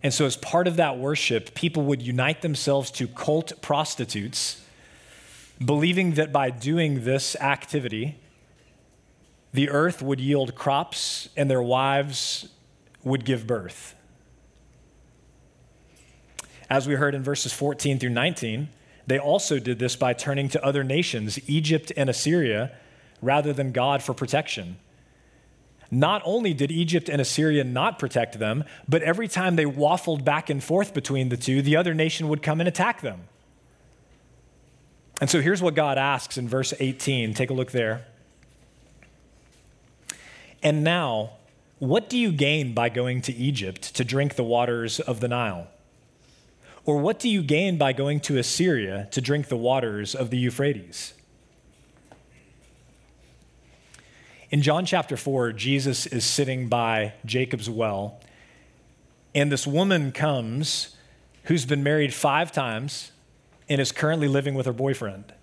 And 0.02 0.12
so, 0.12 0.26
as 0.26 0.36
part 0.36 0.68
of 0.68 0.76
that 0.76 0.98
worship, 0.98 1.54
people 1.54 1.82
would 1.84 2.02
unite 2.02 2.42
themselves 2.42 2.90
to 2.92 3.08
cult 3.08 3.60
prostitutes, 3.62 4.62
believing 5.64 6.12
that 6.12 6.32
by 6.32 6.50
doing 6.50 7.04
this 7.04 7.34
activity, 7.36 8.16
the 9.52 9.70
earth 9.70 10.02
would 10.02 10.20
yield 10.20 10.54
crops 10.54 11.28
and 11.36 11.50
their 11.50 11.62
wives 11.62 12.48
would 13.02 13.24
give 13.24 13.46
birth. 13.46 13.94
As 16.70 16.86
we 16.86 16.94
heard 16.94 17.14
in 17.14 17.22
verses 17.22 17.52
14 17.52 17.98
through 17.98 18.10
19, 18.10 18.68
they 19.08 19.18
also 19.18 19.58
did 19.58 19.78
this 19.78 19.96
by 19.96 20.12
turning 20.12 20.50
to 20.50 20.62
other 20.62 20.84
nations, 20.84 21.38
Egypt 21.48 21.90
and 21.96 22.10
Assyria, 22.10 22.72
rather 23.22 23.54
than 23.54 23.72
God 23.72 24.02
for 24.02 24.12
protection. 24.12 24.76
Not 25.90 26.20
only 26.26 26.52
did 26.52 26.70
Egypt 26.70 27.08
and 27.08 27.18
Assyria 27.18 27.64
not 27.64 27.98
protect 27.98 28.38
them, 28.38 28.64
but 28.86 29.02
every 29.02 29.26
time 29.26 29.56
they 29.56 29.64
waffled 29.64 30.24
back 30.24 30.50
and 30.50 30.62
forth 30.62 30.92
between 30.92 31.30
the 31.30 31.38
two, 31.38 31.62
the 31.62 31.74
other 31.74 31.94
nation 31.94 32.28
would 32.28 32.42
come 32.42 32.60
and 32.60 32.68
attack 32.68 33.00
them. 33.00 33.22
And 35.22 35.30
so 35.30 35.40
here's 35.40 35.62
what 35.62 35.74
God 35.74 35.96
asks 35.96 36.36
in 36.36 36.46
verse 36.46 36.74
18. 36.78 37.32
Take 37.32 37.48
a 37.48 37.54
look 37.54 37.70
there. 37.70 38.04
And 40.62 40.84
now, 40.84 41.30
what 41.78 42.10
do 42.10 42.18
you 42.18 42.30
gain 42.30 42.74
by 42.74 42.90
going 42.90 43.22
to 43.22 43.32
Egypt 43.32 43.94
to 43.94 44.04
drink 44.04 44.34
the 44.34 44.44
waters 44.44 45.00
of 45.00 45.20
the 45.20 45.28
Nile? 45.28 45.68
Or 46.88 46.96
what 46.96 47.18
do 47.18 47.28
you 47.28 47.42
gain 47.42 47.76
by 47.76 47.92
going 47.92 48.18
to 48.20 48.38
Assyria 48.38 49.08
to 49.10 49.20
drink 49.20 49.48
the 49.48 49.58
waters 49.58 50.14
of 50.14 50.30
the 50.30 50.38
Euphrates? 50.38 51.12
In 54.48 54.62
John 54.62 54.86
chapter 54.86 55.14
4, 55.14 55.52
Jesus 55.52 56.06
is 56.06 56.24
sitting 56.24 56.66
by 56.66 57.12
Jacob's 57.26 57.68
well, 57.68 58.18
and 59.34 59.52
this 59.52 59.66
woman 59.66 60.12
comes 60.12 60.96
who's 61.42 61.66
been 61.66 61.82
married 61.82 62.14
five 62.14 62.52
times 62.52 63.12
and 63.68 63.82
is 63.82 63.92
currently 63.92 64.26
living 64.26 64.54
with 64.54 64.64
her 64.64 64.72
boyfriend. 64.72 65.34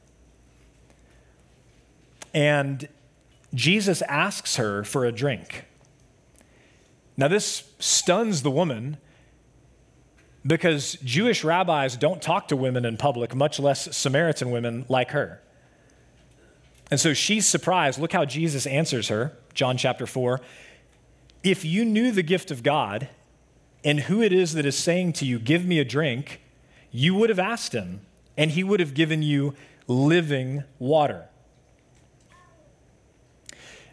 And 2.34 2.88
Jesus 3.54 4.02
asks 4.10 4.56
her 4.56 4.84
for 4.84 5.06
a 5.06 5.12
drink. 5.12 5.66
Now, 7.16 7.28
this 7.28 7.72
stuns 7.78 8.42
the 8.42 8.50
woman 8.50 8.98
because 10.46 10.94
Jewish 11.04 11.44
rabbis 11.44 11.98
don't 11.98 12.22
talk 12.22 12.48
to 12.50 12.56
women 12.56 12.86
in 12.86 12.98
public, 12.98 13.34
much 13.34 13.60
less 13.60 13.96
Samaritan 13.96 14.52
women 14.52 14.86
like 14.88 15.12
her. 15.12 15.42
And 16.92 17.00
so 17.00 17.14
she's 17.14 17.48
surprised. 17.48 18.00
Look 18.00 18.14
how 18.14 18.26
Jesus 18.26 18.68
answers 18.68 19.08
her, 19.08 19.36
John 19.54 19.76
chapter 19.76 20.06
4. 20.06 20.40
If 21.44 21.66
you 21.66 21.84
knew 21.84 22.12
the 22.12 22.24
gift 22.24 22.52
of 22.52 22.62
God 22.62 23.10
and 23.84 24.02
who 24.02 24.22
it 24.22 24.32
is 24.32 24.54
that 24.54 24.66
is 24.66 24.78
saying 24.78 25.14
to 25.14 25.26
you, 25.26 25.40
Give 25.40 25.66
me 25.66 25.80
a 25.80 25.86
drink, 25.86 26.42
you 26.92 27.16
would 27.16 27.30
have 27.30 27.40
asked 27.40 27.74
him, 27.74 28.02
and 28.38 28.52
he 28.52 28.64
would 28.64 28.80
have 28.80 28.94
given 28.94 29.24
you 29.24 29.56
living 29.88 30.64
water. 30.78 31.26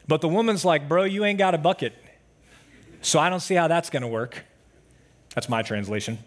But 0.07 0.21
the 0.21 0.29
woman's 0.29 0.65
like, 0.65 0.87
Bro, 0.89 1.05
you 1.05 1.25
ain't 1.25 1.39
got 1.39 1.55
a 1.55 1.59
bucket. 1.59 1.95
So 3.01 3.19
I 3.19 3.31
don't 3.31 3.41
see 3.41 3.55
how 3.55 3.69
that's 3.69 3.89
going 3.89 4.03
to 4.03 4.09
work. 4.09 4.45
That's 5.35 5.49
my 5.49 5.63
translation. 5.63 6.19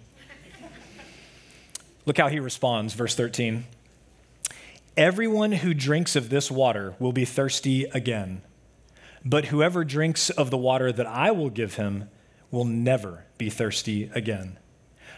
Look 2.06 2.18
how 2.18 2.28
he 2.28 2.40
responds, 2.40 2.94
verse 2.94 3.16
13. 3.16 3.66
Everyone 4.96 5.52
who 5.52 5.74
drinks 5.74 6.16
of 6.16 6.30
this 6.30 6.52
water 6.52 6.96
will 7.00 7.12
be 7.12 7.26
thirsty 7.26 7.86
again, 7.86 8.44
but 9.26 9.46
whoever 9.46 9.84
drinks 9.84 10.30
of 10.30 10.52
the 10.52 10.58
water 10.58 10.92
that 10.92 11.08
I 11.08 11.32
will 11.32 11.50
give 11.50 11.76
him 11.76 12.10
will 12.52 12.64
never 12.64 13.26
be 13.38 13.50
thirsty 13.50 14.10
again. 14.14 14.58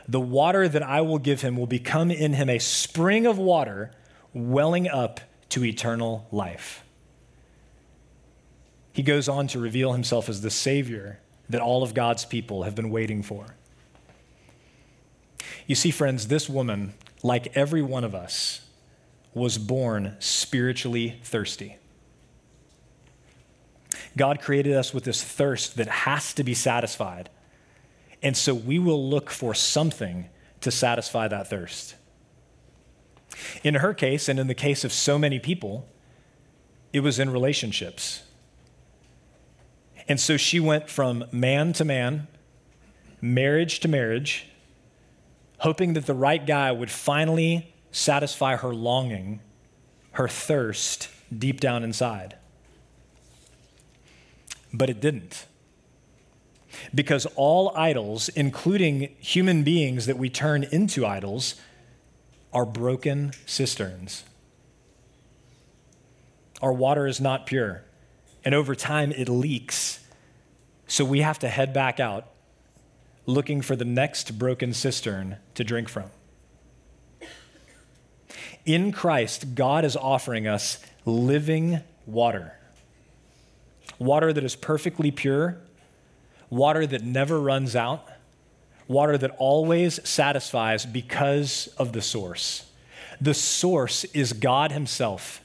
The 0.07 0.21
water 0.21 0.67
that 0.69 0.81
I 0.81 1.01
will 1.01 1.19
give 1.19 1.41
him 1.41 1.57
will 1.57 1.67
become 1.67 2.09
in 2.09 2.33
him 2.33 2.49
a 2.49 2.59
spring 2.59 3.25
of 3.25 3.37
water 3.37 3.91
welling 4.33 4.87
up 4.87 5.19
to 5.49 5.65
eternal 5.65 6.27
life. 6.31 6.83
He 8.93 9.03
goes 9.03 9.27
on 9.27 9.47
to 9.47 9.59
reveal 9.59 9.93
himself 9.93 10.29
as 10.29 10.41
the 10.41 10.49
Savior 10.49 11.19
that 11.49 11.61
all 11.61 11.83
of 11.83 11.93
God's 11.93 12.25
people 12.25 12.63
have 12.63 12.73
been 12.73 12.89
waiting 12.89 13.21
for. 13.21 13.56
You 15.67 15.75
see, 15.75 15.91
friends, 15.91 16.29
this 16.29 16.49
woman, 16.49 16.93
like 17.21 17.55
every 17.55 17.81
one 17.81 18.05
of 18.05 18.15
us, 18.15 18.61
was 19.33 19.57
born 19.57 20.15
spiritually 20.19 21.19
thirsty. 21.23 21.77
God 24.15 24.41
created 24.41 24.73
us 24.73 24.93
with 24.93 25.03
this 25.03 25.23
thirst 25.23 25.75
that 25.75 25.87
has 25.87 26.33
to 26.33 26.43
be 26.43 26.53
satisfied. 26.53 27.29
And 28.23 28.35
so 28.35 28.55
we 28.55 28.79
will 28.79 29.09
look 29.09 29.29
for 29.29 29.53
something 29.53 30.29
to 30.61 30.71
satisfy 30.71 31.27
that 31.27 31.49
thirst. 31.49 31.95
In 33.63 33.75
her 33.75 33.93
case, 33.93 34.27
and 34.27 34.39
in 34.39 34.47
the 34.47 34.55
case 34.55 34.83
of 34.83 34.91
so 34.91 35.19
many 35.19 35.37
people, 35.37 35.87
it 36.93 37.01
was 37.01 37.19
in 37.19 37.29
relationships. 37.29 38.23
And 40.07 40.19
so 40.19 40.37
she 40.37 40.59
went 40.59 40.89
from 40.89 41.25
man 41.31 41.73
to 41.73 41.85
man, 41.85 42.27
marriage 43.21 43.81
to 43.81 43.87
marriage, 43.87 44.47
hoping 45.59 45.93
that 45.93 46.05
the 46.05 46.13
right 46.13 46.45
guy 46.45 46.71
would 46.71 46.91
finally 46.91 47.73
satisfy 47.91 48.55
her 48.55 48.73
longing, 48.73 49.39
her 50.11 50.27
thirst 50.27 51.09
deep 51.35 51.59
down 51.59 51.83
inside. 51.83 52.35
But 54.73 54.89
it 54.89 54.99
didn't. 54.99 55.45
Because 56.93 57.25
all 57.35 57.75
idols, 57.75 58.29
including 58.29 59.15
human 59.19 59.63
beings 59.63 60.05
that 60.05 60.17
we 60.17 60.29
turn 60.29 60.63
into 60.63 61.05
idols, 61.05 61.55
are 62.53 62.65
broken 62.65 63.31
cisterns. 63.45 64.23
Our 66.61 66.73
water 66.73 67.07
is 67.07 67.19
not 67.19 67.45
pure, 67.45 67.83
and 68.43 68.53
over 68.53 68.75
time 68.75 69.11
it 69.11 69.29
leaks. 69.29 69.99
So 70.87 71.03
we 71.03 71.21
have 71.21 71.39
to 71.39 71.49
head 71.49 71.73
back 71.73 71.99
out 71.99 72.27
looking 73.27 73.61
for 73.61 73.75
the 73.75 73.85
next 73.85 74.39
broken 74.39 74.73
cistern 74.73 75.37
to 75.53 75.63
drink 75.63 75.89
from. 75.89 76.09
In 78.65 78.91
Christ, 78.91 79.53
God 79.53 79.85
is 79.85 79.95
offering 79.95 80.47
us 80.47 80.79
living 81.05 81.81
water. 82.05 82.57
Water 83.99 84.33
that 84.33 84.43
is 84.43 84.55
perfectly 84.55 85.11
pure, 85.11 85.57
water 86.49 86.87
that 86.87 87.03
never 87.03 87.39
runs 87.39 87.75
out, 87.75 88.07
water 88.87 89.17
that 89.17 89.31
always 89.37 90.05
satisfies 90.07 90.85
because 90.85 91.67
of 91.77 91.93
the 91.93 92.01
source. 92.01 92.65
The 93.19 93.33
source 93.33 94.03
is 94.05 94.33
God 94.33 94.71
Himself. 94.71 95.41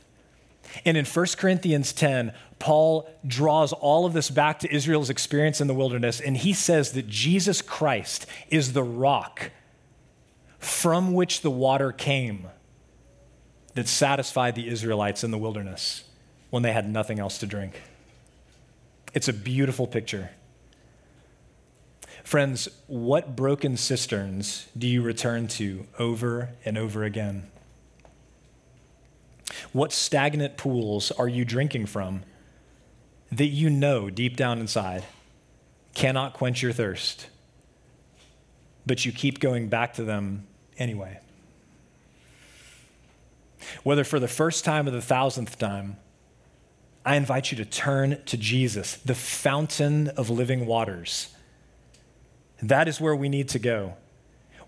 And 0.85 0.97
in 0.97 1.05
1 1.05 1.27
Corinthians 1.37 1.93
10, 1.93 2.33
Paul 2.59 3.09
draws 3.27 3.73
all 3.73 4.07
of 4.07 4.13
this 4.13 4.31
back 4.31 4.61
to 4.61 4.75
Israel's 4.75 5.11
experience 5.11 5.61
in 5.61 5.67
the 5.67 5.75
wilderness, 5.75 6.21
and 6.21 6.37
he 6.37 6.53
says 6.53 6.93
that 6.93 7.09
Jesus 7.09 7.61
Christ 7.61 8.27
is 8.49 8.73
the 8.73 8.83
rock 8.83 9.51
from 10.59 11.13
which 11.13 11.41
the 11.41 11.51
water 11.51 11.93
came 11.93 12.47
that 13.75 13.89
satisfied 13.89 14.55
the 14.55 14.69
Israelites 14.69 15.25
in 15.25 15.31
the 15.31 15.39
wilderness 15.39 16.05
when 16.51 16.63
they 16.63 16.73
had 16.73 16.89
nothing 16.89 17.19
else 17.19 17.39
to 17.39 17.47
drink. 17.47 17.83
It's 19.15 19.29
a 19.29 19.33
beautiful 19.33 19.87
picture. 19.87 20.31
Friends, 22.23 22.69
what 22.87 23.35
broken 23.35 23.77
cisterns 23.77 24.69
do 24.79 24.87
you 24.87 25.03
return 25.03 25.49
to 25.49 25.87
over 25.99 26.51
and 26.65 26.79
over 26.79 27.03
again? 27.03 27.52
What 29.73 29.93
stagnant 29.93 30.57
pools 30.57 31.11
are 31.13 31.29
you 31.29 31.45
drinking 31.45 31.87
from 31.87 32.23
that 33.31 33.47
you 33.47 33.71
know 33.71 34.11
deep 34.11 34.37
down 34.37 34.59
inside 34.59 35.05
cannot 35.95 36.35
quench 36.35 36.63
your 36.63 36.73
thirst, 36.73 37.29
but 38.85 39.05
you 39.07 39.13
keep 39.13 39.41
going 39.41 39.69
back 39.69 39.95
to 39.95 40.05
them 40.05 40.47
anyway. 40.77 41.21
Whether 43.83 44.05
for 44.05 44.21
the 44.21 44.29
first 44.29 44.65
time 44.65 44.87
or 44.87 44.91
the 44.91 45.01
thousandth 45.01 45.59
time, 45.59 45.97
I 47.05 47.17
invite 47.17 47.51
you 47.51 47.57
to 47.57 47.65
turn 47.65 48.23
to 48.27 48.37
Jesus, 48.37 48.97
the 48.97 49.15
fountain 49.15 50.09
of 50.09 50.29
living 50.29 50.67
waters. 50.67 51.35
That 52.63 52.87
is 52.87 53.01
where 53.01 53.17
we 53.17 53.29
need 53.29 53.49
to 53.51 53.59
go. 53.59 53.95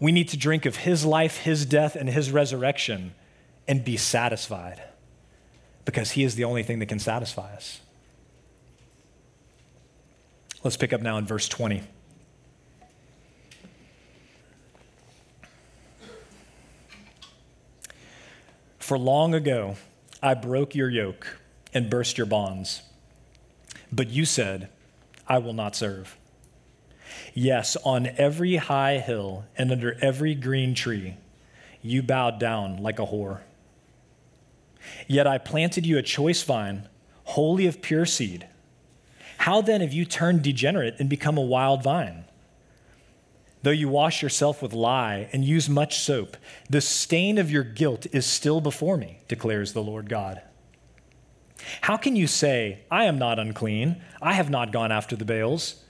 We 0.01 0.11
need 0.11 0.29
to 0.31 0.37
drink 0.37 0.67
of 0.67 0.77
his 0.77 1.05
life, 1.05 1.38
his 1.38 1.64
death, 1.67 1.95
and 1.95 2.09
his 2.09 2.31
resurrection 2.31 3.14
and 3.69 3.85
be 3.85 3.97
satisfied 3.97 4.83
because 5.85 6.12
he 6.12 6.25
is 6.25 6.35
the 6.35 6.44
only 6.44 6.62
thing 6.62 6.79
that 6.79 6.87
can 6.87 6.99
satisfy 6.99 7.53
us. 7.55 7.81
Let's 10.62 10.77
pick 10.77 10.92
up 10.92 11.03
now 11.03 11.18
in 11.18 11.27
verse 11.27 11.49
20. 11.49 11.83
For 18.79 18.99
long 18.99 19.35
ago, 19.35 19.77
I 20.23 20.35
broke 20.35 20.75
your 20.75 20.90
yoke 20.90 21.38
and 21.73 21.90
burst 21.90 22.18
your 22.18 22.27
bonds. 22.27 22.83
But 23.92 24.09
you 24.09 24.25
said, 24.25 24.68
I 25.27 25.38
will 25.38 25.53
not 25.53 25.77
serve. 25.77 26.16
Yes, 27.33 27.77
on 27.85 28.07
every 28.18 28.57
high 28.57 28.99
hill 28.99 29.44
and 29.57 29.73
under 29.73 29.97
every 30.01 30.35
green 30.35 30.75
tree, 30.75 31.16
you 31.83 32.03
bowed 32.03 32.38
down 32.38 32.83
like 32.83 32.99
a 32.99 33.07
whore. 33.07 33.40
Yet 35.07 35.27
I 35.27 35.38
planted 35.38 35.87
you 35.87 35.99
a 35.99 36.03
choice 36.03 36.42
vine, 36.42 36.88
wholly 37.25 37.66
of 37.66 37.83
pure 37.83 38.07
seed 38.07 38.49
how 39.44 39.61
then 39.61 39.83
have 39.83 39.92
you 39.92 40.07
turned 40.07 40.42
degenerate 40.42 40.97
and 40.99 41.09
become 41.09 41.37
a 41.37 41.42
wild 41.42 41.83
vine? 41.83 42.25
Though 43.62 43.70
you 43.70 43.90
wash 43.90 44.23
yourself 44.23 44.62
with 44.62 44.73
lye 44.73 45.29
and 45.35 45.44
use 45.44 45.68
much 45.68 45.99
soap, 45.99 46.38
the 46.70 46.81
stain 46.81 47.37
of 47.37 47.51
your 47.51 47.62
guilt 47.62 48.07
is 48.11 48.25
still 48.25 48.62
before 48.62 48.97
me, 48.97 49.20
declares 49.29 49.75
the 49.75 49.83
Lord 49.83 50.09
God. 50.09 50.40
How 51.83 51.99
can 51.99 52.16
you 52.16 52.27
say, 52.27 52.81
I 52.90 53.05
am 53.05 53.18
not 53.18 53.38
unclean? 53.38 54.01
I 54.23 54.33
have 54.33 54.49
not 54.49 54.73
gone 54.73 54.90
after 54.90 55.14
the 55.14 55.27
Baals? 55.27 55.83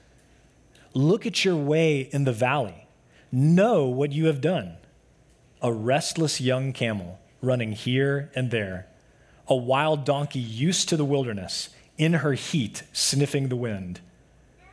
Look 0.93 1.25
at 1.25 1.45
your 1.45 1.57
way 1.57 2.09
in 2.13 2.25
the 2.25 2.33
valley. 2.33 2.89
Know 3.31 3.85
what 3.87 4.11
you 4.11 4.27
have 4.27 4.41
done. 4.41 4.79
A 5.63 5.73
restless 5.73 6.41
young 6.41 6.73
camel 6.73 7.21
running 7.45 7.73
here 7.73 8.31
and 8.35 8.51
there, 8.51 8.87
a 9.47 9.55
wild 9.55 10.05
donkey 10.05 10.41
used 10.41 10.89
to 10.89 10.97
the 10.97 11.05
wilderness 11.05 11.71
in 11.97 12.15
her 12.15 12.33
heat, 12.33 12.83
sniffing 12.93 13.49
the 13.49 13.57
wind. 13.57 14.01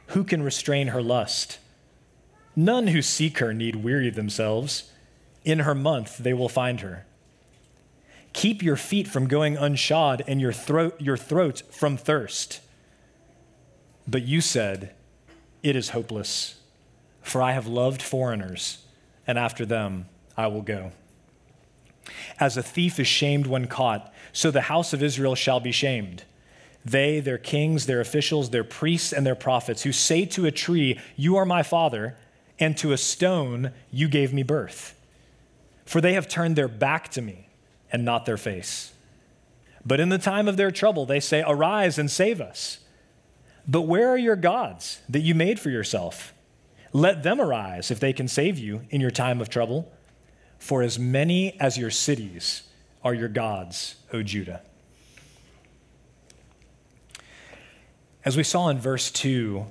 Who 0.08 0.24
can 0.24 0.44
restrain 0.44 0.88
her 0.88 1.02
lust? 1.02 1.60
None 2.56 2.88
who 2.88 3.02
seek 3.02 3.38
her 3.38 3.54
need 3.54 3.78
weary 3.78 4.10
themselves. 4.10 4.92
In 5.44 5.60
her 5.60 5.76
month 5.76 6.18
they 6.18 6.34
will 6.34 6.50
find 6.50 6.82
her. 6.82 7.06
Keep 8.34 8.64
your 8.64 8.76
feet 8.76 9.08
from 9.08 9.28
going 9.28 9.56
unshod 9.56 10.24
and 10.28 10.40
your 10.40 10.54
throat, 10.54 11.00
your 11.00 11.18
throat 11.18 11.64
from 11.72 11.98
thirst. 11.98 12.62
But 14.08 14.24
you 14.24 14.42
said, 14.42 14.94
It 15.64 15.76
is 15.76 15.90
hopeless, 15.90 16.60
for 17.22 17.42
I 17.42 17.52
have 17.52 17.68
loved 17.68 18.02
foreigners, 18.02 18.84
and 19.28 19.38
after 19.38 19.66
them 19.66 20.08
I 20.38 20.48
will 20.48 20.62
go. 20.62 20.92
As 22.40 22.58
a 22.58 22.64
thief 22.64 23.00
is 23.00 23.08
shamed 23.08 23.48
when 23.48 23.68
caught, 23.68 24.14
so 24.34 24.52
the 24.52 24.62
house 24.62 24.94
of 24.94 25.04
Israel 25.04 25.36
shall 25.36 25.60
be 25.60 25.72
shamed. 25.72 26.24
They, 26.84 27.20
their 27.20 27.38
kings, 27.38 27.86
their 27.86 28.02
officials, 28.02 28.50
their 28.50 28.64
priests, 28.64 29.14
and 29.14 29.26
their 29.26 29.36
prophets, 29.36 29.84
who 29.84 29.92
say 29.92 30.26
to 30.26 30.46
a 30.46 30.52
tree, 30.52 31.00
You 31.16 31.36
are 31.38 31.46
my 31.46 31.64
father, 31.64 32.18
and 32.60 32.78
to 32.78 32.92
a 32.92 32.98
stone, 32.98 33.72
You 33.92 34.08
gave 34.08 34.34
me 34.34 34.44
birth. 34.44 35.00
For 35.86 36.02
they 36.02 36.14
have 36.14 36.28
turned 36.28 36.56
their 36.56 36.68
back 36.68 37.10
to 37.10 37.22
me 37.22 37.50
and 37.92 38.04
not 38.04 38.26
their 38.26 38.38
face. 38.38 38.94
But 39.86 40.00
in 40.00 40.10
the 40.10 40.18
time 40.18 40.48
of 40.48 40.58
their 40.58 40.72
trouble, 40.72 41.06
they 41.06 41.20
say, 41.20 41.44
Arise 41.46 41.98
and 41.98 42.10
save 42.10 42.42
us. 42.42 42.80
But 43.68 43.82
where 43.82 44.10
are 44.10 44.18
your 44.18 44.36
gods 44.36 45.02
that 45.10 45.20
you 45.20 45.36
made 45.36 45.60
for 45.60 45.70
yourself? 45.70 46.34
Let 46.94 47.24
them 47.24 47.40
arise 47.40 47.92
if 47.92 48.00
they 48.00 48.14
can 48.14 48.28
save 48.28 48.58
you 48.58 48.82
in 48.90 49.02
your 49.02 49.12
time 49.12 49.40
of 49.40 49.50
trouble. 49.50 49.92
For 50.62 50.84
as 50.84 51.00
many 51.00 51.60
as 51.60 51.76
your 51.76 51.90
cities 51.90 52.62
are 53.04 53.16
your 53.16 53.28
gods, 53.28 53.96
O 54.14 54.22
Judah. 54.22 54.62
As 58.24 58.38
we 58.38 58.44
saw 58.44 58.70
in 58.70 58.78
verse 58.78 59.10
2, 59.10 59.66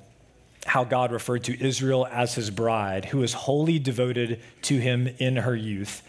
how 0.66 0.82
God 0.82 1.12
referred 1.12 1.44
to 1.44 1.64
Israel 1.64 2.08
as 2.10 2.34
his 2.34 2.50
bride, 2.50 3.04
who 3.04 3.22
is 3.22 3.32
wholly 3.34 3.78
devoted 3.78 4.40
to 4.62 4.78
him 4.78 5.06
in 5.18 5.36
her 5.36 5.54
youth. 5.54 6.02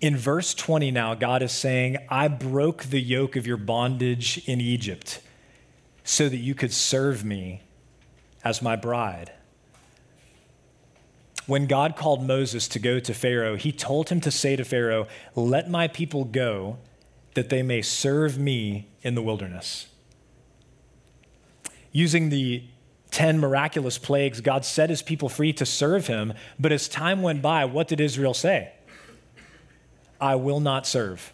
In 0.00 0.16
verse 0.16 0.54
20 0.54 0.92
now, 0.92 1.16
God 1.16 1.42
is 1.42 1.50
saying, 1.50 1.96
I 2.08 2.28
broke 2.28 2.84
the 2.84 3.00
yoke 3.00 3.34
of 3.34 3.44
your 3.44 3.56
bondage 3.56 4.40
in 4.46 4.60
Egypt 4.60 5.20
so 6.04 6.28
that 6.28 6.36
you 6.36 6.54
could 6.54 6.72
serve 6.72 7.24
me 7.24 7.62
as 8.44 8.62
my 8.62 8.76
bride. 8.76 9.32
When 11.50 11.66
God 11.66 11.96
called 11.96 12.24
Moses 12.24 12.68
to 12.68 12.78
go 12.78 13.00
to 13.00 13.12
Pharaoh, 13.12 13.56
he 13.56 13.72
told 13.72 14.08
him 14.08 14.20
to 14.20 14.30
say 14.30 14.54
to 14.54 14.64
Pharaoh, 14.64 15.08
Let 15.34 15.68
my 15.68 15.88
people 15.88 16.24
go 16.24 16.78
that 17.34 17.48
they 17.48 17.60
may 17.60 17.82
serve 17.82 18.38
me 18.38 18.86
in 19.02 19.16
the 19.16 19.20
wilderness. 19.20 19.88
Using 21.90 22.28
the 22.28 22.62
10 23.10 23.40
miraculous 23.40 23.98
plagues, 23.98 24.40
God 24.40 24.64
set 24.64 24.90
his 24.90 25.02
people 25.02 25.28
free 25.28 25.52
to 25.54 25.66
serve 25.66 26.06
him. 26.06 26.34
But 26.56 26.70
as 26.70 26.86
time 26.86 27.20
went 27.20 27.42
by, 27.42 27.64
what 27.64 27.88
did 27.88 28.00
Israel 28.00 28.32
say? 28.32 28.70
I 30.20 30.36
will 30.36 30.60
not 30.60 30.86
serve. 30.86 31.32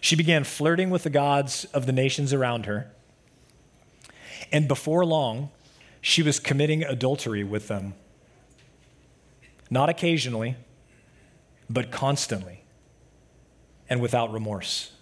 She 0.00 0.16
began 0.16 0.42
flirting 0.42 0.90
with 0.90 1.04
the 1.04 1.10
gods 1.10 1.66
of 1.66 1.86
the 1.86 1.92
nations 1.92 2.32
around 2.32 2.66
her. 2.66 2.90
And 4.50 4.66
before 4.66 5.06
long, 5.06 5.50
she 6.00 6.24
was 6.24 6.40
committing 6.40 6.82
adultery 6.82 7.44
with 7.44 7.68
them. 7.68 7.94
Not 9.70 9.88
occasionally, 9.88 10.56
but 11.68 11.90
constantly 11.90 12.64
and 13.88 14.00
without 14.00 14.32
remorse. 14.32 14.92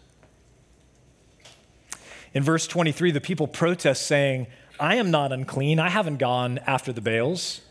In 2.34 2.42
verse 2.42 2.66
23, 2.66 3.12
the 3.12 3.20
people 3.20 3.46
protest, 3.46 4.06
saying, 4.06 4.46
I 4.78 4.96
am 4.96 5.10
not 5.10 5.32
unclean. 5.32 5.78
I 5.78 5.88
haven't 5.88 6.18
gone 6.18 6.58
after 6.66 6.92
the 6.92 7.00
Baals. 7.00 7.62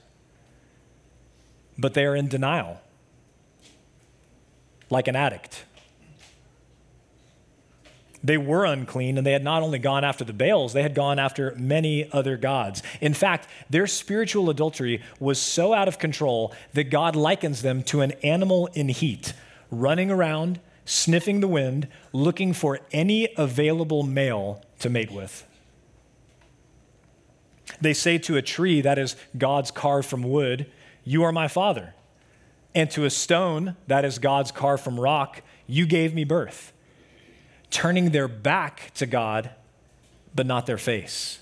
But 1.78 1.94
they 1.94 2.06
are 2.06 2.16
in 2.16 2.28
denial, 2.28 2.82
like 4.90 5.08
an 5.08 5.16
addict. 5.16 5.66
They 8.26 8.38
were 8.38 8.66
unclean, 8.66 9.20
and 9.20 9.28
they 9.28 9.34
had 9.34 9.44
not 9.44 9.62
only 9.62 9.78
gone 9.78 10.04
after 10.04 10.24
the 10.24 10.34
Baals, 10.34 10.74
they 10.74 10.82
had 10.82 10.96
gone 10.96 11.20
after 11.20 11.54
many 11.58 12.12
other 12.12 12.38
gods. 12.38 12.82
In 13.00 13.14
fact, 13.14 13.48
their 13.70 13.86
spiritual 13.86 14.50
adultery 14.50 15.04
was 15.20 15.40
so 15.40 15.76
out 15.76 15.88
of 15.88 16.00
control 16.00 16.52
that 16.74 16.86
God 16.86 17.16
likens 17.16 17.62
them 17.62 17.84
to 17.84 18.02
an 18.02 18.14
animal 18.24 18.66
in 18.74 18.90
heat, 18.90 19.34
running 19.70 20.10
around, 20.10 20.60
sniffing 20.86 21.40
the 21.40 21.48
wind, 21.48 21.88
looking 22.14 22.52
for 22.52 22.80
any 22.92 23.30
available 23.38 24.02
male 24.02 24.64
to 24.80 24.90
mate 24.90 25.12
with. 25.12 25.46
They 27.80 27.94
say 27.94 28.18
to 28.20 28.38
a 28.38 28.42
tree 28.42 28.82
that 28.82 28.98
is 28.98 29.16
gods 29.38 29.70
carved 29.70 30.10
from 30.10 30.24
wood, 30.24 30.72
You 31.04 31.22
are 31.22 31.32
my 31.32 31.48
father. 31.48 31.94
And 32.74 32.90
to 32.92 33.06
a 33.06 33.12
stone 33.12 33.76
that 33.86 34.04
is 34.04 34.18
gods 34.18 34.52
carved 34.52 34.84
from 34.84 35.00
rock, 35.00 35.44
You 35.68 35.86
gave 35.86 36.16
me 36.16 36.24
birth 36.24 36.72
turning 37.76 38.12
their 38.12 38.30
back 38.30 38.94
to 38.94 39.06
God, 39.06 39.50
but 40.34 40.46
not 40.46 40.66
their 40.66 40.78
face. 40.78 41.40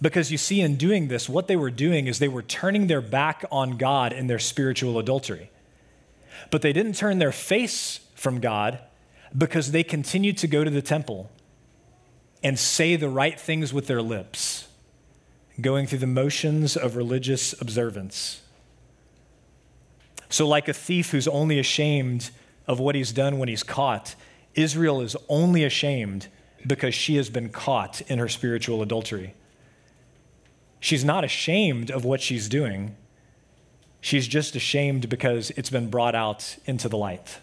Because 0.00 0.32
you 0.32 0.38
see, 0.38 0.62
in 0.62 0.76
doing 0.76 1.08
this, 1.08 1.28
what 1.28 1.46
they 1.46 1.56
were 1.56 1.70
doing 1.70 2.06
is 2.06 2.20
they 2.20 2.28
were 2.28 2.42
turning 2.42 2.86
their 2.86 3.02
back 3.02 3.44
on 3.52 3.76
God 3.76 4.14
in 4.14 4.26
their 4.26 4.38
spiritual 4.38 4.98
adultery. 4.98 5.50
But 6.50 6.62
they 6.62 6.72
didn't 6.72 6.94
turn 6.94 7.18
their 7.18 7.32
face 7.32 8.00
from 8.14 8.40
God 8.40 8.78
because 9.36 9.72
they 9.72 9.84
continued 9.84 10.38
to 10.38 10.46
go 10.46 10.64
to 10.64 10.70
the 10.70 10.80
temple 10.80 11.30
and 12.42 12.58
say 12.58 12.96
the 12.96 13.10
right 13.10 13.38
things 13.38 13.74
with 13.74 13.88
their 13.88 14.00
lips, 14.00 14.68
going 15.60 15.86
through 15.86 15.98
the 15.98 16.06
motions 16.06 16.78
of 16.78 16.96
religious 16.96 17.60
observance. 17.60 18.40
So, 20.30 20.48
like 20.48 20.66
a 20.66 20.72
thief 20.72 21.10
who's 21.10 21.28
only 21.28 21.58
ashamed 21.58 22.30
of 22.66 22.78
what 22.78 22.94
he's 22.94 23.12
done 23.12 23.38
when 23.38 23.48
he's 23.48 23.62
caught. 23.62 24.14
Israel 24.54 25.00
is 25.00 25.16
only 25.28 25.64
ashamed 25.64 26.28
because 26.66 26.94
she 26.94 27.16
has 27.16 27.30
been 27.30 27.50
caught 27.50 28.00
in 28.02 28.18
her 28.18 28.28
spiritual 28.28 28.82
adultery. 28.82 29.34
She's 30.80 31.04
not 31.04 31.24
ashamed 31.24 31.90
of 31.90 32.04
what 32.04 32.20
she's 32.20 32.48
doing. 32.48 32.96
She's 34.00 34.28
just 34.28 34.54
ashamed 34.54 35.08
because 35.08 35.50
it's 35.50 35.70
been 35.70 35.88
brought 35.88 36.14
out 36.14 36.56
into 36.66 36.88
the 36.88 36.98
light. 36.98 37.38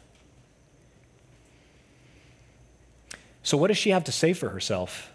So, 3.43 3.57
what 3.57 3.67
does 3.67 3.77
she 3.77 3.89
have 3.89 4.03
to 4.03 4.11
say 4.11 4.33
for 4.33 4.49
herself? 4.49 5.11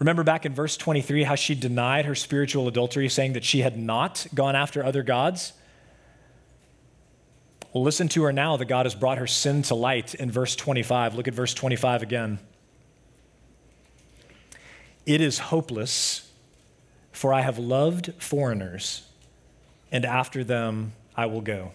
Remember 0.00 0.24
back 0.24 0.44
in 0.44 0.52
verse 0.52 0.76
23 0.76 1.22
how 1.22 1.36
she 1.36 1.54
denied 1.54 2.06
her 2.06 2.16
spiritual 2.16 2.66
adultery, 2.66 3.08
saying 3.08 3.34
that 3.34 3.44
she 3.44 3.60
had 3.60 3.78
not 3.78 4.26
gone 4.34 4.56
after 4.56 4.84
other 4.84 5.04
gods? 5.04 5.52
Well, 7.72 7.82
listen 7.82 8.08
to 8.08 8.24
her 8.24 8.32
now 8.32 8.56
that 8.58 8.66
God 8.66 8.84
has 8.84 8.94
brought 8.94 9.18
her 9.18 9.26
sin 9.26 9.62
to 9.62 9.74
light 9.74 10.14
in 10.14 10.30
verse 10.30 10.54
25. 10.54 11.14
Look 11.14 11.26
at 11.26 11.34
verse 11.34 11.54
25 11.54 12.02
again. 12.02 12.38
It 15.06 15.20
is 15.20 15.38
hopeless, 15.38 16.30
for 17.12 17.32
I 17.32 17.40
have 17.40 17.58
loved 17.58 18.12
foreigners, 18.18 19.08
and 19.90 20.04
after 20.04 20.44
them 20.44 20.92
I 21.16 21.26
will 21.26 21.40
go. 21.40 21.72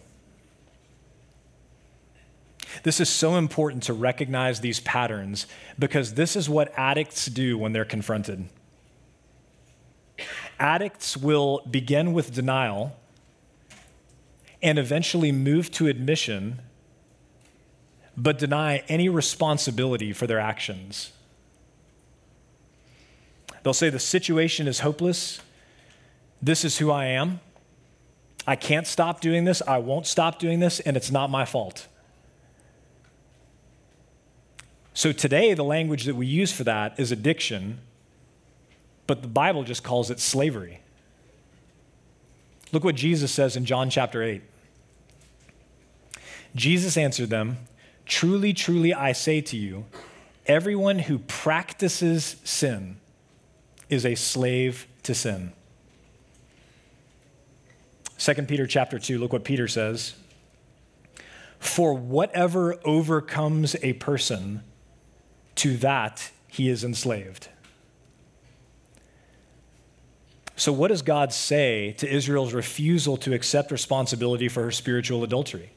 This 2.83 2.99
is 2.99 3.09
so 3.09 3.35
important 3.35 3.83
to 3.83 3.93
recognize 3.93 4.59
these 4.59 4.79
patterns 4.81 5.47
because 5.79 6.13
this 6.13 6.35
is 6.35 6.47
what 6.47 6.71
addicts 6.77 7.25
do 7.25 7.57
when 7.57 7.73
they're 7.73 7.85
confronted. 7.85 8.47
Addicts 10.59 11.17
will 11.17 11.61
begin 11.69 12.13
with 12.13 12.33
denial 12.33 12.95
and 14.61 14.79
eventually 14.79 15.31
move 15.31 15.71
to 15.71 15.87
admission, 15.87 16.61
but 18.15 18.37
deny 18.37 18.83
any 18.87 19.09
responsibility 19.09 20.13
for 20.13 20.27
their 20.27 20.39
actions. 20.39 21.11
They'll 23.63 23.73
say, 23.73 23.89
The 23.89 23.99
situation 23.99 24.67
is 24.67 24.79
hopeless. 24.79 25.41
This 26.41 26.63
is 26.63 26.77
who 26.77 26.91
I 26.91 27.05
am. 27.05 27.39
I 28.45 28.55
can't 28.55 28.87
stop 28.87 29.19
doing 29.19 29.43
this. 29.43 29.61
I 29.67 29.79
won't 29.79 30.07
stop 30.07 30.39
doing 30.39 30.59
this, 30.59 30.79
and 30.79 30.95
it's 30.95 31.11
not 31.11 31.29
my 31.29 31.45
fault. 31.45 31.87
So 34.93 35.11
today, 35.11 35.53
the 35.53 35.63
language 35.63 36.05
that 36.05 36.15
we 36.15 36.25
use 36.25 36.51
for 36.51 36.63
that 36.63 36.99
is 36.99 37.11
addiction, 37.11 37.79
but 39.05 39.21
the 39.21 39.27
Bible 39.27 39.63
just 39.63 39.83
calls 39.83 40.09
it 40.09 40.19
slavery. 40.19 40.79
Look 42.71 42.83
what 42.83 42.95
Jesus 42.95 43.31
says 43.31 43.55
in 43.55 43.65
John 43.65 43.89
chapter 43.89 44.21
8. 44.21 44.41
Jesus 46.55 46.97
answered 46.97 47.29
them, 47.29 47.57
Truly, 48.05 48.53
truly, 48.53 48.93
I 48.93 49.11
say 49.11 49.41
to 49.41 49.57
you, 49.57 49.85
everyone 50.45 50.99
who 50.99 51.19
practices 51.19 52.37
sin 52.43 52.97
is 53.89 54.05
a 54.05 54.15
slave 54.15 54.87
to 55.03 55.13
sin. 55.13 55.53
2 58.17 58.33
Peter 58.43 58.65
chapter 58.65 58.97
2, 58.97 59.19
look 59.19 59.31
what 59.31 59.43
Peter 59.43 59.67
says. 59.67 60.15
For 61.59 61.93
whatever 61.93 62.75
overcomes 62.83 63.75
a 63.81 63.93
person, 63.93 64.63
to 65.55 65.77
that 65.77 66.31
he 66.47 66.69
is 66.69 66.83
enslaved. 66.83 67.49
So, 70.57 70.73
what 70.73 70.87
does 70.87 71.03
God 71.03 71.31
say 71.31 71.91
to 71.99 72.11
Israel's 72.11 72.51
refusal 72.51 73.15
to 73.17 73.33
accept 73.33 73.71
responsibility 73.71 74.49
for 74.49 74.63
her 74.63 74.71
spiritual 74.71 75.23
adultery? 75.23 75.71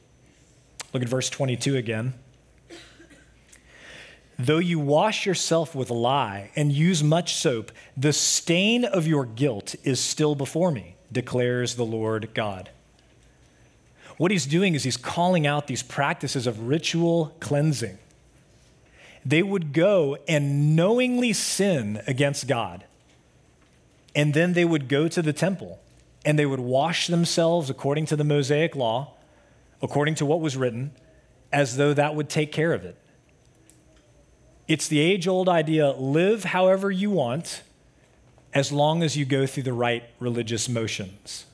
Look 0.91 1.03
at 1.03 1.07
verse 1.07 1.29
22 1.29 1.77
again. 1.77 2.15
Though 4.39 4.57
you 4.57 4.79
wash 4.79 5.27
yourself 5.27 5.75
with 5.75 5.91
lye 5.91 6.49
and 6.55 6.71
use 6.71 7.03
much 7.03 7.35
soap, 7.35 7.71
the 7.95 8.11
stain 8.11 8.83
of 8.83 9.05
your 9.05 9.23
guilt 9.23 9.75
is 9.83 9.99
still 9.99 10.33
before 10.33 10.71
me, 10.71 10.95
declares 11.11 11.75
the 11.75 11.85
Lord 11.85 12.31
God. 12.33 12.71
What 14.17 14.31
he's 14.31 14.47
doing 14.47 14.73
is 14.73 14.83
he's 14.83 14.97
calling 14.97 15.45
out 15.45 15.67
these 15.67 15.83
practices 15.83 16.47
of 16.47 16.67
ritual 16.67 17.35
cleansing. 17.39 17.99
They 19.23 19.43
would 19.43 19.73
go 19.73 20.17
and 20.27 20.75
knowingly 20.75 21.33
sin 21.33 22.01
against 22.07 22.47
God. 22.47 22.85
And 24.15 24.33
then 24.33 24.53
they 24.53 24.65
would 24.65 24.87
go 24.87 25.07
to 25.07 25.21
the 25.21 25.33
temple 25.33 25.79
and 26.25 26.37
they 26.37 26.45
would 26.45 26.59
wash 26.59 27.07
themselves 27.07 27.69
according 27.69 28.05
to 28.07 28.15
the 28.15 28.23
Mosaic 28.23 28.75
law, 28.75 29.13
according 29.81 30.15
to 30.15 30.25
what 30.25 30.39
was 30.41 30.57
written, 30.57 30.91
as 31.51 31.77
though 31.77 31.93
that 31.93 32.15
would 32.15 32.29
take 32.29 32.51
care 32.51 32.73
of 32.73 32.85
it. 32.85 32.97
It's 34.67 34.87
the 34.87 34.99
age 34.99 35.27
old 35.27 35.49
idea 35.49 35.91
live 35.91 36.43
however 36.43 36.91
you 36.91 37.09
want 37.09 37.63
as 38.53 38.71
long 38.71 39.01
as 39.01 39.17
you 39.17 39.25
go 39.25 39.45
through 39.45 39.63
the 39.63 39.73
right 39.73 40.03
religious 40.19 40.69
motions. 40.69 41.45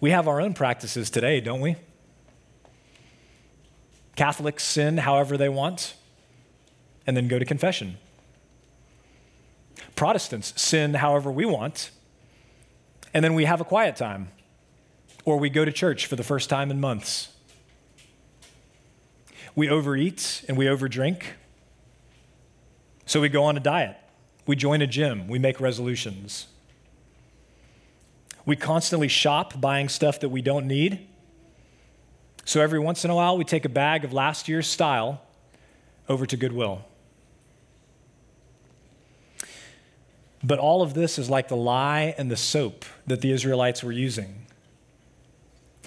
We 0.00 0.10
have 0.10 0.28
our 0.28 0.40
own 0.40 0.54
practices 0.54 1.10
today, 1.10 1.40
don't 1.40 1.60
we? 1.60 1.76
Catholics 4.16 4.64
sin 4.64 4.98
however 4.98 5.36
they 5.36 5.48
want 5.48 5.94
and 7.06 7.16
then 7.16 7.28
go 7.28 7.38
to 7.38 7.44
confession. 7.44 7.96
Protestants 9.96 10.60
sin 10.60 10.94
however 10.94 11.30
we 11.30 11.44
want 11.44 11.90
and 13.14 13.24
then 13.24 13.34
we 13.34 13.44
have 13.44 13.60
a 13.60 13.64
quiet 13.64 13.94
time 13.94 14.28
or 15.24 15.38
we 15.38 15.48
go 15.48 15.64
to 15.64 15.72
church 15.72 16.06
for 16.06 16.16
the 16.16 16.24
first 16.24 16.50
time 16.50 16.70
in 16.70 16.80
months. 16.80 17.28
We 19.54 19.70
overeat 19.70 20.44
and 20.48 20.58
we 20.58 20.66
overdrink. 20.66 21.22
So 23.06 23.20
we 23.20 23.28
go 23.28 23.44
on 23.44 23.56
a 23.56 23.60
diet. 23.60 23.96
We 24.46 24.56
join 24.56 24.82
a 24.82 24.86
gym. 24.86 25.28
We 25.28 25.38
make 25.38 25.60
resolutions. 25.60 26.48
We 28.44 28.56
constantly 28.56 29.08
shop 29.08 29.58
buying 29.60 29.88
stuff 29.88 30.20
that 30.20 30.28
we 30.28 30.42
don't 30.42 30.66
need. 30.66 31.06
So 32.44 32.60
every 32.60 32.78
once 32.78 33.04
in 33.04 33.10
a 33.10 33.14
while, 33.14 33.38
we 33.38 33.44
take 33.44 33.64
a 33.64 33.70
bag 33.70 34.04
of 34.04 34.12
last 34.12 34.48
year's 34.48 34.66
style 34.66 35.22
over 36.08 36.26
to 36.26 36.36
Goodwill. 36.36 36.84
But 40.44 40.58
all 40.58 40.82
of 40.82 40.92
this 40.92 41.18
is 41.18 41.30
like 41.30 41.48
the 41.48 41.56
lye 41.56 42.14
and 42.18 42.30
the 42.30 42.36
soap 42.36 42.84
that 43.06 43.22
the 43.22 43.32
Israelites 43.32 43.82
were 43.82 43.92
using. 43.92 44.44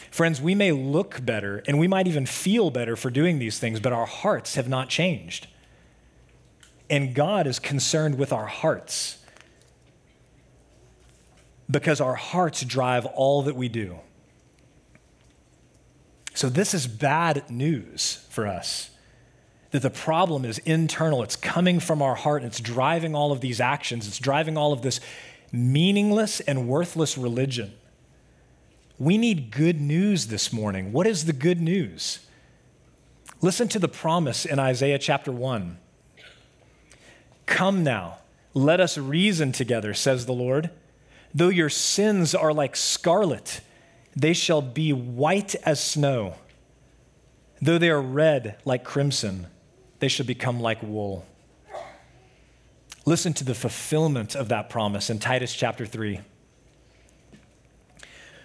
Friends, 0.10 0.42
we 0.42 0.56
may 0.56 0.72
look 0.72 1.24
better 1.24 1.64
and 1.68 1.78
we 1.78 1.88
might 1.88 2.08
even 2.08 2.26
feel 2.26 2.72
better 2.72 2.96
for 2.96 3.12
doing 3.12 3.38
these 3.38 3.60
things, 3.60 3.80
but 3.80 3.94
our 3.94 4.08
hearts 4.08 4.56
have 4.56 4.68
not 4.68 4.90
changed. 4.90 5.46
And 6.90 7.14
God 7.14 7.46
is 7.46 7.60
concerned 7.60 8.18
with 8.18 8.34
our 8.34 8.48
hearts 8.48 9.20
because 11.70 12.02
our 12.02 12.16
hearts 12.16 12.64
drive 12.64 13.06
all 13.06 13.44
that 13.44 13.56
we 13.56 13.70
do. 13.70 14.00
So, 16.34 16.50
this 16.50 16.74
is 16.74 16.88
bad 16.88 17.50
news 17.50 18.26
for 18.30 18.48
us 18.48 18.92
that 19.78 19.94
the 19.94 20.00
problem 20.02 20.44
is 20.44 20.58
internal. 20.60 21.22
It's 21.22 21.36
coming 21.36 21.80
from 21.80 22.02
our 22.02 22.16
heart, 22.16 22.42
and 22.42 22.50
it's 22.50 22.60
driving 22.60 23.14
all 23.14 23.32
of 23.32 23.42
these 23.42 23.62
actions, 23.62 24.08
it's 24.08 24.18
driving 24.18 24.58
all 24.58 24.74
of 24.74 24.82
this 24.82 25.00
meaningless 25.52 26.40
and 26.40 26.68
worthless 26.68 27.16
religion. 27.16 27.74
We 28.98 29.20
need 29.20 29.52
good 29.52 29.80
news 29.80 30.28
this 30.28 30.52
morning. 30.52 30.92
What 30.92 31.06
is 31.06 31.26
the 31.26 31.34
good 31.34 31.62
news? 31.62 32.26
Listen 33.40 33.68
to 33.68 33.78
the 33.78 33.88
promise 33.88 34.46
in 34.46 34.58
Isaiah 34.58 34.98
chapter 34.98 35.32
1. 35.32 35.78
Come 37.46 37.84
now, 37.84 38.18
let 38.56 38.80
us 38.80 38.98
reason 38.98 39.52
together, 39.52 39.94
says 39.94 40.26
the 40.26 40.34
Lord. 40.34 40.72
Though 41.36 41.50
your 41.50 41.70
sins 41.70 42.34
are 42.34 42.52
like 42.52 42.76
scarlet, 42.76 43.62
they 44.16 44.34
shall 44.34 44.64
be 44.64 44.92
white 44.92 45.54
as 45.64 45.80
snow. 45.80 46.34
Though 47.62 47.78
they 47.78 47.92
are 47.92 48.02
red 48.02 48.58
like 48.66 48.84
crimson, 48.84 49.46
they 50.00 50.08
shall 50.08 50.26
become 50.26 50.60
like 50.60 50.82
wool. 50.84 51.26
Listen 53.06 53.34
to 53.34 53.44
the 53.44 53.56
fulfillment 53.56 54.36
of 54.36 54.50
that 54.50 54.70
promise 54.70 55.10
in 55.10 55.20
Titus 55.20 55.54
chapter 55.56 55.86
3. 55.86 56.20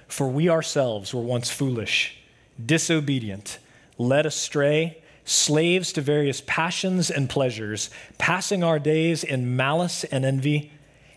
For 0.07 0.29
we 0.29 0.49
ourselves 0.49 1.13
were 1.13 1.23
once 1.23 1.51
foolish, 1.51 2.19
disobedient, 2.65 3.59
led 3.99 4.27
astray, 4.27 5.03
slaves 5.25 5.93
to 5.95 6.01
various 6.01 6.43
passions 6.47 7.11
and 7.11 7.29
pleasures, 7.29 7.91
passing 8.19 8.63
our 8.63 8.79
days 8.79 9.25
in 9.25 9.57
malice 9.57 10.05
and 10.05 10.25
envy, 10.25 10.71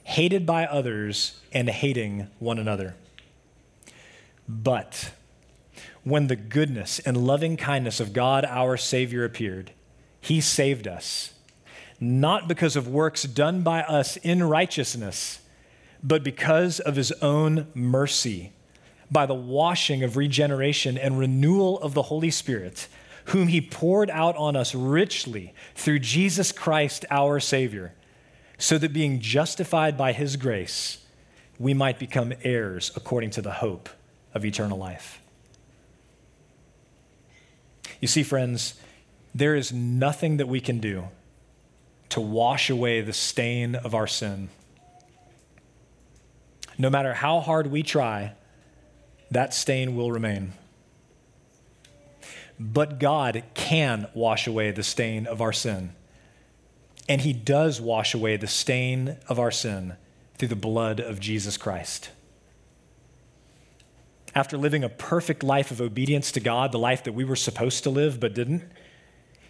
hated 0.04 0.45
by 0.45 0.65
others, 0.65 1.39
and 1.52 1.69
hating 1.69 2.28
one 2.39 2.58
another. 2.58 2.95
But 4.48 5.12
when 6.04 6.28
the 6.28 6.36
goodness 6.36 7.00
and 7.00 7.28
loving 7.28 7.58
kindness 7.58 8.00
of 8.00 8.13
God 8.13 8.45
our 8.45 8.78
Savior 8.78 9.26
appeared, 9.26 9.71
He 10.25 10.41
saved 10.41 10.88
us, 10.88 11.33
not 11.99 12.47
because 12.47 12.75
of 12.75 12.88
works 12.88 13.23
done 13.23 13.61
by 13.61 13.83
us 13.83 14.17
in 14.17 14.41
righteousness, 14.41 15.39
but 16.03 16.23
because 16.23 16.79
of 16.79 16.95
His 16.95 17.11
own 17.21 17.67
mercy 17.75 18.51
by 19.11 19.27
the 19.27 19.35
washing 19.35 20.03
of 20.03 20.17
regeneration 20.17 20.97
and 20.97 21.19
renewal 21.19 21.79
of 21.79 21.93
the 21.93 22.01
Holy 22.01 22.31
Spirit, 22.31 22.88
whom 23.25 23.49
he 23.49 23.61
poured 23.61 24.09
out 24.09 24.35
on 24.35 24.55
us 24.55 24.73
richly 24.73 25.53
through 25.75 25.99
Jesus 25.99 26.51
Christ 26.51 27.05
our 27.11 27.39
Savior, 27.39 27.93
so 28.57 28.79
that 28.79 28.93
being 28.93 29.19
justified 29.19 29.95
by 29.95 30.11
his 30.11 30.38
grace, 30.38 31.05
we 31.59 31.75
might 31.75 31.99
become 31.99 32.33
heirs 32.41 32.91
according 32.95 33.29
to 33.29 33.43
the 33.43 33.51
hope 33.51 33.89
of 34.33 34.43
eternal 34.43 34.79
life. 34.79 35.21
You 38.01 38.07
see, 38.07 38.23
friends, 38.23 38.73
there 39.36 39.54
is 39.54 39.74
nothing 39.74 40.38
that 40.38 40.48
we 40.48 40.62
can 40.62 40.80
do 40.80 41.10
to 42.08 42.21
wash 42.21 42.69
away 42.69 43.02
the 43.02 43.12
stain 43.12 43.76
of 43.76 43.93
our 43.93 44.08
sin. 44.08 44.48
No 46.78 46.89
matter 46.89 47.13
how 47.13 47.41
hard 47.41 47.67
we 47.67 47.84
try, 47.84 48.34
that 49.30 49.54
stain 49.54 49.98
will 49.98 50.10
remain. 50.10 50.54
But 52.58 52.98
God 52.98 53.43
can 53.54 54.08
wash 54.13 54.48
away 54.48 54.71
the 54.71 54.84
stain 54.84 55.28
of 55.28 55.41
our 55.41 55.52
sin. 55.52 55.93
And 57.10 57.19
He 57.19 57.34
does 57.34 57.82
wash 57.82 58.13
away 58.13 58.38
the 58.38 58.48
stain 58.48 59.17
of 59.28 59.38
our 59.38 59.52
sin 59.52 59.98
through 60.38 60.48
the 60.48 60.56
blood 60.56 61.02
of 61.02 61.19
Jesus 61.19 61.58
Christ. 61.58 62.10
After 64.34 64.58
living 64.58 64.86
a 64.86 64.89
perfect 64.89 65.43
life 65.43 65.71
of 65.71 65.82
obedience 65.82 66.32
to 66.32 66.39
God, 66.39 66.71
the 66.71 66.80
life 66.80 67.04
that 67.04 67.13
we 67.13 67.26
were 67.26 67.36
supposed 67.36 67.84
to 67.84 67.89
live 67.89 68.21
but 68.21 68.34
didn't, 68.34 68.63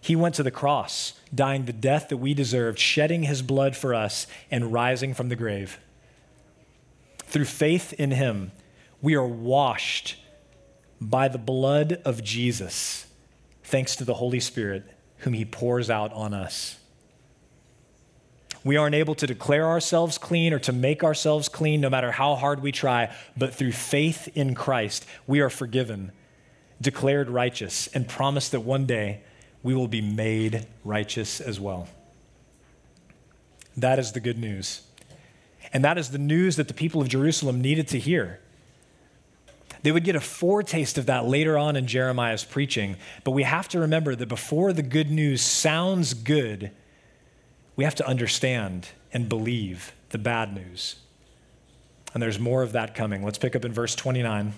He 0.05 0.15
went 0.15 0.35
to 0.35 0.43
the 0.43 0.51
cross, 0.51 1.13
dying 1.33 1.65
the 1.65 1.73
death 1.73 2.09
that 2.09 2.17
we 2.17 2.35
deserved, 2.35 2.77
shedding 2.77 3.23
His 3.23 3.41
blood 3.41 3.75
for 3.75 3.95
us, 3.95 4.27
and 4.51 4.71
rising 4.71 5.15
from 5.15 5.29
the 5.29 5.35
grave. 5.35 5.79
Through 7.23 7.45
faith 7.45 7.91
in 7.93 8.11
Him, 8.11 8.51
we 9.01 9.15
are 9.15 9.25
washed 9.25 10.17
by 11.01 11.27
the 11.27 11.39
blood 11.39 12.03
of 12.05 12.23
Jesus, 12.23 13.07
thanks 13.63 13.95
to 13.95 14.05
the 14.05 14.13
Holy 14.13 14.39
Spirit, 14.39 14.83
whom 15.17 15.33
He 15.33 15.43
pours 15.43 15.89
out 15.89 16.13
on 16.13 16.35
us. 16.35 16.77
We 18.63 18.77
aren't 18.77 18.93
able 18.93 19.15
to 19.15 19.25
declare 19.25 19.65
ourselves 19.65 20.19
clean 20.19 20.53
or 20.53 20.59
to 20.59 20.71
make 20.71 21.03
ourselves 21.03 21.49
clean, 21.49 21.81
no 21.81 21.89
matter 21.89 22.11
how 22.11 22.35
hard 22.35 22.61
we 22.61 22.71
try, 22.71 23.11
but 23.35 23.55
through 23.55 23.71
faith 23.71 24.29
in 24.35 24.53
Christ, 24.53 25.03
we 25.25 25.39
are 25.39 25.49
forgiven, 25.49 26.11
declared 26.79 27.27
righteous, 27.27 27.87
and 27.87 28.07
promised 28.07 28.51
that 28.51 28.59
one 28.59 28.85
day 28.85 29.23
we 29.65 29.73
will 29.73 29.87
be 29.87 29.99
made 29.99 30.67
righteous 30.83 31.41
as 31.41 31.59
well. 31.59 31.87
That 33.75 33.97
is 33.97 34.11
the 34.11 34.19
good 34.19 34.37
news. 34.37 34.83
And 35.73 35.83
that 35.83 35.97
is 35.97 36.11
the 36.11 36.19
news 36.19 36.57
that 36.57 36.67
the 36.67 36.73
people 36.75 37.01
of 37.01 37.09
Jerusalem 37.09 37.61
needed 37.61 37.87
to 37.87 37.97
hear. 37.97 38.39
They 39.81 39.91
would 39.91 40.03
get 40.03 40.15
a 40.15 40.21
foretaste 40.21 40.99
of 40.99 41.07
that 41.07 41.25
later 41.25 41.57
on 41.57 41.75
in 41.75 41.87
Jeremiah's 41.87 42.43
preaching. 42.43 42.97
But 43.23 43.31
we 43.31 43.41
have 43.41 43.67
to 43.69 43.79
remember 43.79 44.15
that 44.15 44.27
before 44.27 44.71
the 44.71 44.83
good 44.83 45.09
news 45.09 45.41
sounds 45.41 46.13
good, 46.13 46.69
we 47.75 47.85
have 47.85 47.95
to 47.95 48.07
understand 48.07 48.89
and 49.11 49.27
believe 49.27 49.93
the 50.09 50.19
bad 50.19 50.53
news. 50.53 50.97
And 52.13 52.21
there's 52.21 52.37
more 52.37 52.61
of 52.61 52.73
that 52.73 52.93
coming. 52.93 53.23
Let's 53.23 53.39
pick 53.39 53.55
up 53.55 53.65
in 53.65 53.73
verse 53.73 53.95
29. 53.95 54.53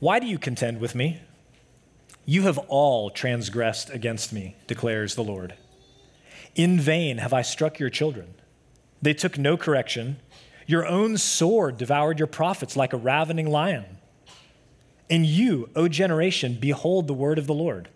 Why 0.00 0.18
do 0.18 0.26
you 0.26 0.38
contend 0.38 0.80
with 0.80 0.94
me? 0.94 1.20
You 2.24 2.42
have 2.42 2.58
all 2.68 3.10
transgressed 3.10 3.90
against 3.90 4.32
me, 4.32 4.56
declares 4.66 5.14
the 5.14 5.24
Lord. 5.24 5.54
In 6.54 6.80
vain 6.80 7.18
have 7.18 7.34
I 7.34 7.42
struck 7.42 7.78
your 7.78 7.90
children. 7.90 8.34
They 9.02 9.12
took 9.12 9.36
no 9.36 9.56
correction. 9.56 10.18
Your 10.66 10.86
own 10.86 11.18
sword 11.18 11.76
devoured 11.76 12.18
your 12.18 12.26
prophets 12.26 12.76
like 12.76 12.92
a 12.92 12.98
ravening 12.98 13.50
lion. 13.50 13.84
And 15.10 15.26
you, 15.26 15.68
O 15.76 15.86
generation, 15.86 16.56
behold 16.58 17.06
the 17.06 17.14
word 17.14 17.38
of 17.38 17.46
the 17.46 17.54
Lord. 17.54 17.88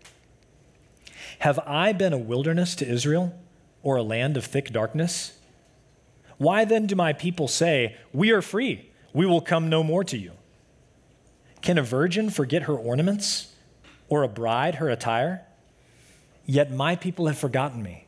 Have 1.41 1.59
I 1.61 1.93
been 1.93 2.13
a 2.13 2.19
wilderness 2.19 2.75
to 2.77 2.89
Israel, 2.89 3.35
or 3.83 3.97
a 3.97 4.03
land 4.03 4.37
of 4.37 4.45
thick 4.45 4.73
darkness? 4.73 5.39
Why 6.39 6.65
then 6.65 6.87
do 6.87 6.97
my 6.97 7.13
people 7.13 7.49
say, 7.49 7.97
We 8.13 8.31
are 8.31 8.43
free, 8.43 8.91
we 9.13 9.27
will 9.27 9.41
come 9.41 9.69
no 9.69 9.83
more 9.83 10.05
to 10.05 10.19
you? 10.19 10.33
Can 11.65 11.79
a 11.79 11.83
virgin 11.83 12.29
forget 12.29 12.65
her 12.65 12.75
ornaments, 12.75 13.55
or 14.11 14.23
a 14.23 14.29
bride 14.29 14.75
her 14.75 14.91
attire? 14.91 15.47
Yet 16.45 16.71
my 16.71 16.95
people 16.95 17.27
have 17.27 17.39
forgotten 17.39 17.83
me, 17.83 18.05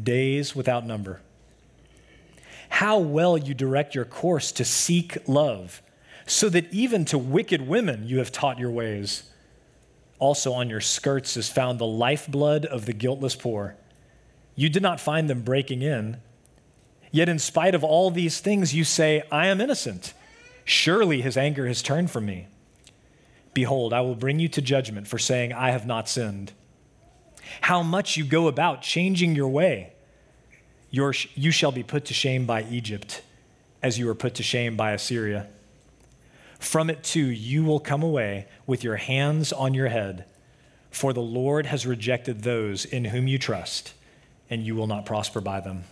days 0.00 0.54
without 0.54 0.86
number. 0.86 1.20
How 2.68 2.98
well 2.98 3.36
you 3.36 3.54
direct 3.54 3.96
your 3.96 4.04
course 4.04 4.52
to 4.52 4.64
seek 4.64 5.18
love, 5.26 5.82
so 6.26 6.48
that 6.48 6.72
even 6.72 7.04
to 7.06 7.18
wicked 7.18 7.66
women 7.66 8.06
you 8.06 8.18
have 8.18 8.30
taught 8.30 8.60
your 8.60 8.70
ways. 8.70 9.30
Also 10.20 10.52
on 10.52 10.70
your 10.70 10.80
skirts 10.80 11.36
is 11.36 11.48
found 11.48 11.80
the 11.80 11.86
lifeblood 11.86 12.64
of 12.66 12.86
the 12.86 12.92
guiltless 12.92 13.34
poor. 13.34 13.74
You 14.54 14.68
did 14.68 14.82
not 14.84 15.00
find 15.00 15.28
them 15.28 15.42
breaking 15.42 15.82
in. 15.82 16.18
Yet, 17.10 17.28
in 17.28 17.40
spite 17.40 17.74
of 17.74 17.82
all 17.82 18.12
these 18.12 18.38
things, 18.38 18.76
you 18.76 18.84
say, 18.84 19.24
I 19.32 19.48
am 19.48 19.60
innocent. 19.60 20.14
Surely 20.64 21.20
his 21.20 21.36
anger 21.36 21.66
has 21.66 21.82
turned 21.82 22.12
from 22.12 22.26
me. 22.26 22.46
Behold, 23.56 23.94
I 23.94 24.02
will 24.02 24.14
bring 24.14 24.38
you 24.38 24.48
to 24.48 24.60
judgment 24.60 25.08
for 25.08 25.16
saying, 25.16 25.54
I 25.54 25.70
have 25.70 25.86
not 25.86 26.10
sinned. 26.10 26.52
How 27.62 27.82
much 27.82 28.18
you 28.18 28.22
go 28.22 28.48
about 28.48 28.82
changing 28.82 29.34
your 29.34 29.48
way. 29.48 29.94
Your, 30.90 31.14
you 31.34 31.50
shall 31.50 31.72
be 31.72 31.82
put 31.82 32.04
to 32.04 32.12
shame 32.12 32.44
by 32.44 32.64
Egypt, 32.64 33.22
as 33.82 33.98
you 33.98 34.04
were 34.04 34.14
put 34.14 34.34
to 34.34 34.42
shame 34.42 34.76
by 34.76 34.92
Assyria. 34.92 35.46
From 36.58 36.90
it 36.90 37.02
too 37.02 37.24
you 37.24 37.64
will 37.64 37.80
come 37.80 38.02
away 38.02 38.46
with 38.66 38.84
your 38.84 38.96
hands 38.96 39.54
on 39.54 39.72
your 39.72 39.88
head, 39.88 40.26
for 40.90 41.14
the 41.14 41.22
Lord 41.22 41.64
has 41.64 41.86
rejected 41.86 42.42
those 42.42 42.84
in 42.84 43.06
whom 43.06 43.26
you 43.26 43.38
trust, 43.38 43.94
and 44.50 44.66
you 44.66 44.74
will 44.74 44.86
not 44.86 45.06
prosper 45.06 45.40
by 45.40 45.60
them. 45.60 45.84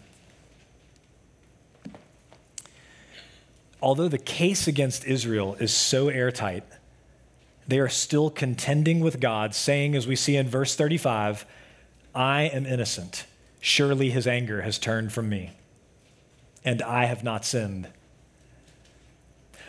Although 3.81 4.09
the 4.09 4.19
case 4.19 4.69
against 4.69 5.07
Israel 5.07 5.57
is 5.59 5.73
so 5.73 6.11
airtight, 6.11 6.65
they 7.67 7.79
are 7.79 7.89
still 7.89 8.31
contending 8.31 9.01
with 9.01 9.21
God, 9.21 9.55
saying, 9.55 9.95
as 9.95 10.07
we 10.07 10.17
see 10.17 10.37
in 10.37 10.49
verse 10.49 10.75
35, 10.75 11.47
I 12.15 12.43
am 12.43 12.67
innocent. 12.67 13.25
Surely 13.61 14.11
his 14.11 14.27
anger 14.27 14.63
has 14.63 14.79
turned 14.79 15.13
from 15.13 15.29
me, 15.29 15.53
and 16.65 16.83
I 16.83 17.07
have 17.07 17.25
not 17.25 17.45
sinned. 17.45 17.89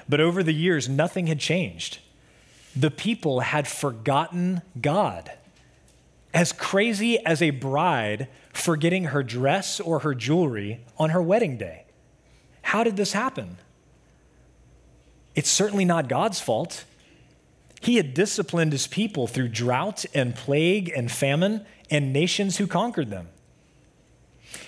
But 0.08 0.20
over 0.20 0.44
the 0.44 0.54
years, 0.54 0.88
nothing 0.90 1.28
had 1.28 1.40
changed. 1.40 2.00
The 2.76 2.92
people 2.92 3.40
had 3.40 3.68
forgotten 3.68 4.62
God. 4.80 5.32
As 6.34 6.52
crazy 6.52 7.18
as 7.26 7.42
a 7.42 7.52
bride 7.52 8.28
forgetting 8.52 9.06
her 9.06 9.24
dress 9.24 9.80
or 9.80 10.00
her 10.00 10.14
jewelry 10.14 10.82
on 10.98 11.12
her 11.12 11.22
wedding 11.22 11.58
day. 11.58 11.86
How 12.62 12.84
did 12.84 12.98
this 12.98 13.14
happen? 13.14 13.58
It's 15.36 15.50
certainly 15.50 15.86
not 15.86 16.08
God's 16.08 16.40
fault. 16.40 16.86
He 17.86 17.98
had 17.98 18.16
disciplined 18.16 18.72
his 18.72 18.88
people 18.88 19.28
through 19.28 19.50
drought 19.50 20.06
and 20.16 20.34
plague 20.34 20.92
and 20.96 21.12
famine 21.12 21.64
and 21.92 22.12
nations 22.12 22.58
who 22.58 22.66
conquered 22.66 23.12
them. 23.12 23.28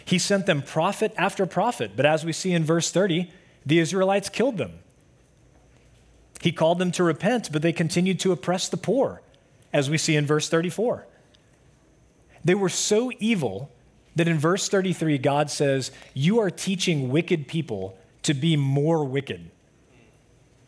He 0.05 0.19
sent 0.19 0.45
them 0.45 0.61
prophet 0.61 1.15
after 1.17 1.47
prophet, 1.47 1.93
but 1.95 2.05
as 2.05 2.23
we 2.23 2.31
see 2.31 2.53
in 2.53 2.63
verse 2.63 2.91
30, 2.91 3.31
the 3.65 3.79
Israelites 3.79 4.29
killed 4.29 4.59
them. 4.59 4.73
He 6.41 6.51
called 6.51 6.77
them 6.77 6.91
to 6.91 7.03
repent, 7.03 7.51
but 7.51 7.63
they 7.63 7.73
continued 7.73 8.19
to 8.19 8.31
oppress 8.31 8.69
the 8.69 8.77
poor, 8.77 9.23
as 9.73 9.89
we 9.89 9.97
see 9.97 10.15
in 10.15 10.27
verse 10.27 10.47
34. 10.47 11.07
They 12.45 12.53
were 12.53 12.69
so 12.69 13.11
evil 13.17 13.71
that 14.15 14.27
in 14.27 14.37
verse 14.37 14.69
33, 14.69 15.17
God 15.17 15.49
says, 15.49 15.89
You 16.13 16.39
are 16.39 16.51
teaching 16.51 17.09
wicked 17.09 17.47
people 17.47 17.97
to 18.21 18.35
be 18.35 18.55
more 18.55 19.03
wicked. 19.03 19.49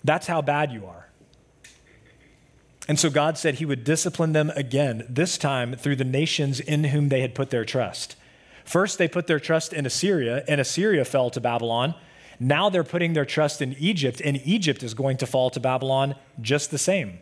That's 0.03 0.25
how 0.25 0.41
bad 0.41 0.71
you 0.71 0.88
are. 0.88 0.98
And 2.89 2.99
so 2.99 3.12
God 3.12 3.38
said 3.38 3.56
he 3.56 3.65
would 3.65 3.84
discipline 3.84 4.34
them 4.34 4.52
again, 4.56 5.06
this 5.08 5.38
time 5.38 5.75
through 5.75 5.97
the 5.97 6.04
nations 6.04 6.60
in 6.60 6.86
whom 6.86 7.10
they 7.10 7.21
had 7.21 7.36
put 7.36 7.52
their 7.52 7.63
trust. 7.63 8.15
First, 8.65 8.97
they 8.97 9.08
put 9.08 9.28
their 9.28 9.39
trust 9.39 9.73
in 9.73 9.86
Assyria, 9.86 10.43
and 10.47 10.60
Assyria 10.60 11.06
fell 11.06 11.30
to 11.30 11.39
Babylon. 11.39 11.93
Now 12.39 12.67
they're 12.71 12.84
putting 12.84 13.13
their 13.13 13.25
trust 13.25 13.62
in 13.62 13.75
Egypt, 13.78 14.23
and 14.25 14.41
Egypt 14.43 14.82
is 14.82 14.95
going 14.95 15.17
to 15.17 15.28
fall 15.28 15.52
to 15.52 15.60
Babylon 15.60 16.15
just 16.41 16.71
the 16.71 16.80
same. 16.80 17.19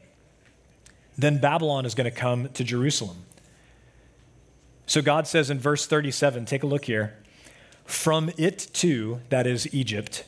Then 1.18 1.38
Babylon 1.38 1.86
is 1.86 1.96
going 1.96 2.10
to 2.10 2.18
come 2.18 2.48
to 2.54 2.64
Jerusalem. 2.64 3.26
So 4.86 5.02
God 5.02 5.28
says 5.28 5.50
in 5.50 5.60
verse 5.60 5.86
37, 5.86 6.46
take 6.46 6.64
a 6.64 6.68
look 6.68 6.86
here. 6.86 7.18
From 7.84 8.32
it 8.38 8.70
too, 8.72 9.20
that 9.28 9.46
is 9.46 9.74
Egypt, 9.74 10.24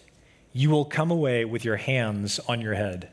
you 0.51 0.69
will 0.69 0.83
come 0.83 1.11
away 1.11 1.45
with 1.45 1.63
your 1.63 1.77
hands 1.77 2.39
on 2.39 2.59
your 2.59 2.73
head. 2.73 3.09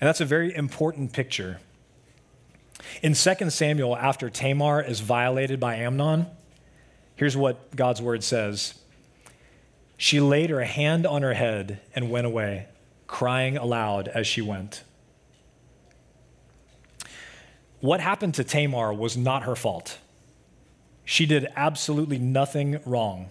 And 0.00 0.08
that's 0.08 0.20
a 0.20 0.24
very 0.24 0.54
important 0.54 1.12
picture. 1.12 1.60
In 3.02 3.14
2 3.14 3.50
Samuel, 3.50 3.96
after 3.96 4.30
Tamar 4.30 4.82
is 4.82 5.00
violated 5.00 5.58
by 5.58 5.76
Amnon, 5.76 6.26
Here's 7.16 7.36
what 7.36 7.74
God's 7.74 8.00
word 8.00 8.22
says 8.22 8.74
She 9.96 10.20
laid 10.20 10.50
her 10.50 10.62
hand 10.64 11.06
on 11.06 11.22
her 11.22 11.34
head 11.34 11.80
and 11.94 12.10
went 12.10 12.26
away, 12.26 12.68
crying 13.06 13.56
aloud 13.56 14.06
as 14.08 14.26
she 14.26 14.42
went. 14.42 14.84
What 17.80 18.00
happened 18.00 18.34
to 18.34 18.44
Tamar 18.44 18.92
was 18.92 19.16
not 19.16 19.44
her 19.44 19.56
fault. 19.56 19.98
She 21.04 21.24
did 21.24 21.46
absolutely 21.56 22.18
nothing 22.18 22.80
wrong. 22.84 23.30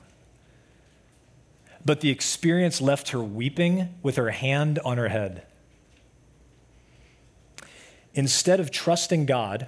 But 1.84 2.02
the 2.02 2.10
experience 2.10 2.82
left 2.82 3.10
her 3.10 3.22
weeping 3.22 3.96
with 4.02 4.16
her 4.16 4.32
hand 4.32 4.80
on 4.80 4.98
her 4.98 5.10
head. 5.10 5.46
Instead 8.16 8.60
of 8.60 8.72
trusting 8.72 9.26
God, 9.26 9.68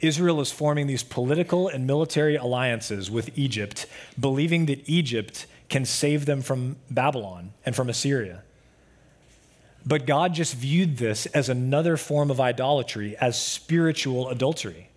Israel 0.00 0.40
is 0.40 0.52
forming 0.52 0.86
these 0.86 1.02
political 1.02 1.68
and 1.68 1.86
military 1.86 2.36
alliances 2.36 3.10
with 3.10 3.30
Egypt, 3.38 3.86
believing 4.18 4.66
that 4.66 4.86
Egypt 4.88 5.46
can 5.68 5.84
save 5.84 6.26
them 6.26 6.42
from 6.42 6.76
Babylon 6.90 7.52
and 7.64 7.74
from 7.74 7.88
Assyria. 7.88 8.42
But 9.86 10.04
God 10.04 10.34
just 10.34 10.54
viewed 10.54 10.98
this 10.98 11.26
as 11.26 11.48
another 11.48 11.96
form 11.96 12.30
of 12.30 12.40
idolatry, 12.40 13.16
as 13.18 13.40
spiritual 13.40 14.28
adultery. 14.28 14.90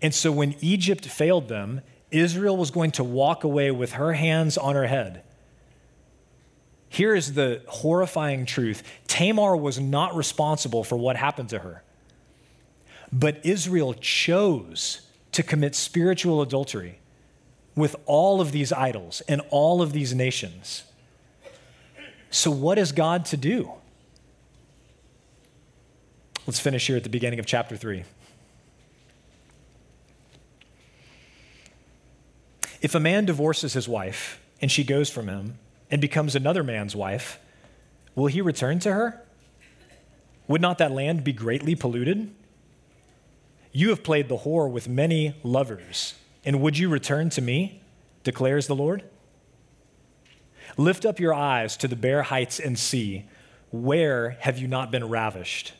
And 0.00 0.14
so 0.14 0.32
when 0.32 0.56
Egypt 0.60 1.04
failed 1.04 1.48
them, 1.48 1.82
Israel 2.10 2.56
was 2.56 2.70
going 2.70 2.90
to 2.92 3.04
walk 3.04 3.44
away 3.44 3.70
with 3.70 3.92
her 3.92 4.14
hands 4.14 4.56
on 4.56 4.74
her 4.74 4.86
head. 4.86 5.22
Here 6.92 7.14
is 7.14 7.32
the 7.32 7.62
horrifying 7.68 8.44
truth 8.44 8.82
Tamar 9.08 9.56
was 9.56 9.80
not 9.80 10.14
responsible 10.14 10.84
for 10.84 10.96
what 10.96 11.16
happened 11.16 11.48
to 11.48 11.60
her. 11.60 11.82
But 13.10 13.46
Israel 13.46 13.94
chose 13.94 15.00
to 15.32 15.42
commit 15.42 15.74
spiritual 15.74 16.42
adultery 16.42 16.98
with 17.74 17.96
all 18.04 18.42
of 18.42 18.52
these 18.52 18.74
idols 18.74 19.22
and 19.26 19.40
all 19.48 19.80
of 19.80 19.94
these 19.94 20.14
nations. 20.14 20.82
So, 22.30 22.50
what 22.50 22.76
is 22.76 22.92
God 22.92 23.24
to 23.26 23.38
do? 23.38 23.72
Let's 26.46 26.60
finish 26.60 26.86
here 26.86 26.98
at 26.98 27.04
the 27.04 27.08
beginning 27.08 27.38
of 27.38 27.46
chapter 27.46 27.74
3. 27.74 28.04
If 32.82 32.94
a 32.94 33.00
man 33.00 33.24
divorces 33.24 33.72
his 33.72 33.88
wife 33.88 34.42
and 34.60 34.70
she 34.70 34.84
goes 34.84 35.08
from 35.08 35.28
him 35.28 35.58
and 35.92 36.00
becomes 36.00 36.34
another 36.34 36.64
man's 36.64 36.96
wife, 36.96 37.38
will 38.14 38.26
he 38.26 38.40
return 38.40 38.78
to 38.80 38.92
her? 38.92 39.22
Would 40.48 40.62
not 40.62 40.78
that 40.78 40.90
land 40.90 41.22
be 41.22 41.34
greatly 41.34 41.74
polluted? 41.74 42.34
You 43.72 43.90
have 43.90 44.02
played 44.02 44.28
the 44.28 44.38
whore 44.38 44.70
with 44.70 44.88
many 44.88 45.36
lovers, 45.44 46.14
and 46.44 46.60
would 46.62 46.78
you 46.78 46.88
return 46.88 47.30
to 47.30 47.42
me? 47.42 47.82
declares 48.24 48.66
the 48.66 48.74
Lord. 48.74 49.04
Lift 50.76 51.04
up 51.04 51.20
your 51.20 51.34
eyes 51.34 51.76
to 51.78 51.88
the 51.88 51.96
bare 51.96 52.22
heights 52.22 52.58
and 52.58 52.78
see, 52.78 53.28
where 53.70 54.36
have 54.40 54.58
you 54.58 54.68
not 54.68 54.90
been 54.90 55.08
ravished? 55.08 55.74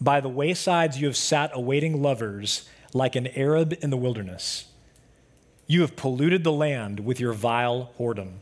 By 0.00 0.20
the 0.20 0.28
waysides 0.28 0.98
you 0.98 1.06
have 1.06 1.16
sat 1.16 1.50
awaiting 1.54 2.02
lovers 2.02 2.68
like 2.92 3.16
an 3.16 3.28
Arab 3.28 3.74
in 3.80 3.90
the 3.90 3.96
wilderness. 3.96 4.66
You 5.66 5.80
have 5.80 5.96
polluted 5.96 6.44
the 6.44 6.52
land 6.52 7.00
with 7.00 7.18
your 7.18 7.32
vile 7.32 7.92
whoredom. 7.98 8.40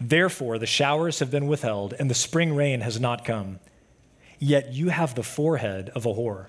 Therefore, 0.00 0.58
the 0.58 0.66
showers 0.66 1.18
have 1.18 1.30
been 1.30 1.46
withheld, 1.46 1.94
and 1.98 2.10
the 2.10 2.14
spring 2.14 2.54
rain 2.56 2.80
has 2.80 2.98
not 2.98 3.24
come. 3.24 3.60
Yet 4.38 4.72
you 4.72 4.88
have 4.88 5.14
the 5.14 5.22
forehead 5.22 5.90
of 5.94 6.06
a 6.06 6.14
whore 6.14 6.46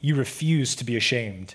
you 0.00 0.14
refuse 0.14 0.74
to 0.76 0.84
be 0.84 0.96
ashamed. 0.96 1.54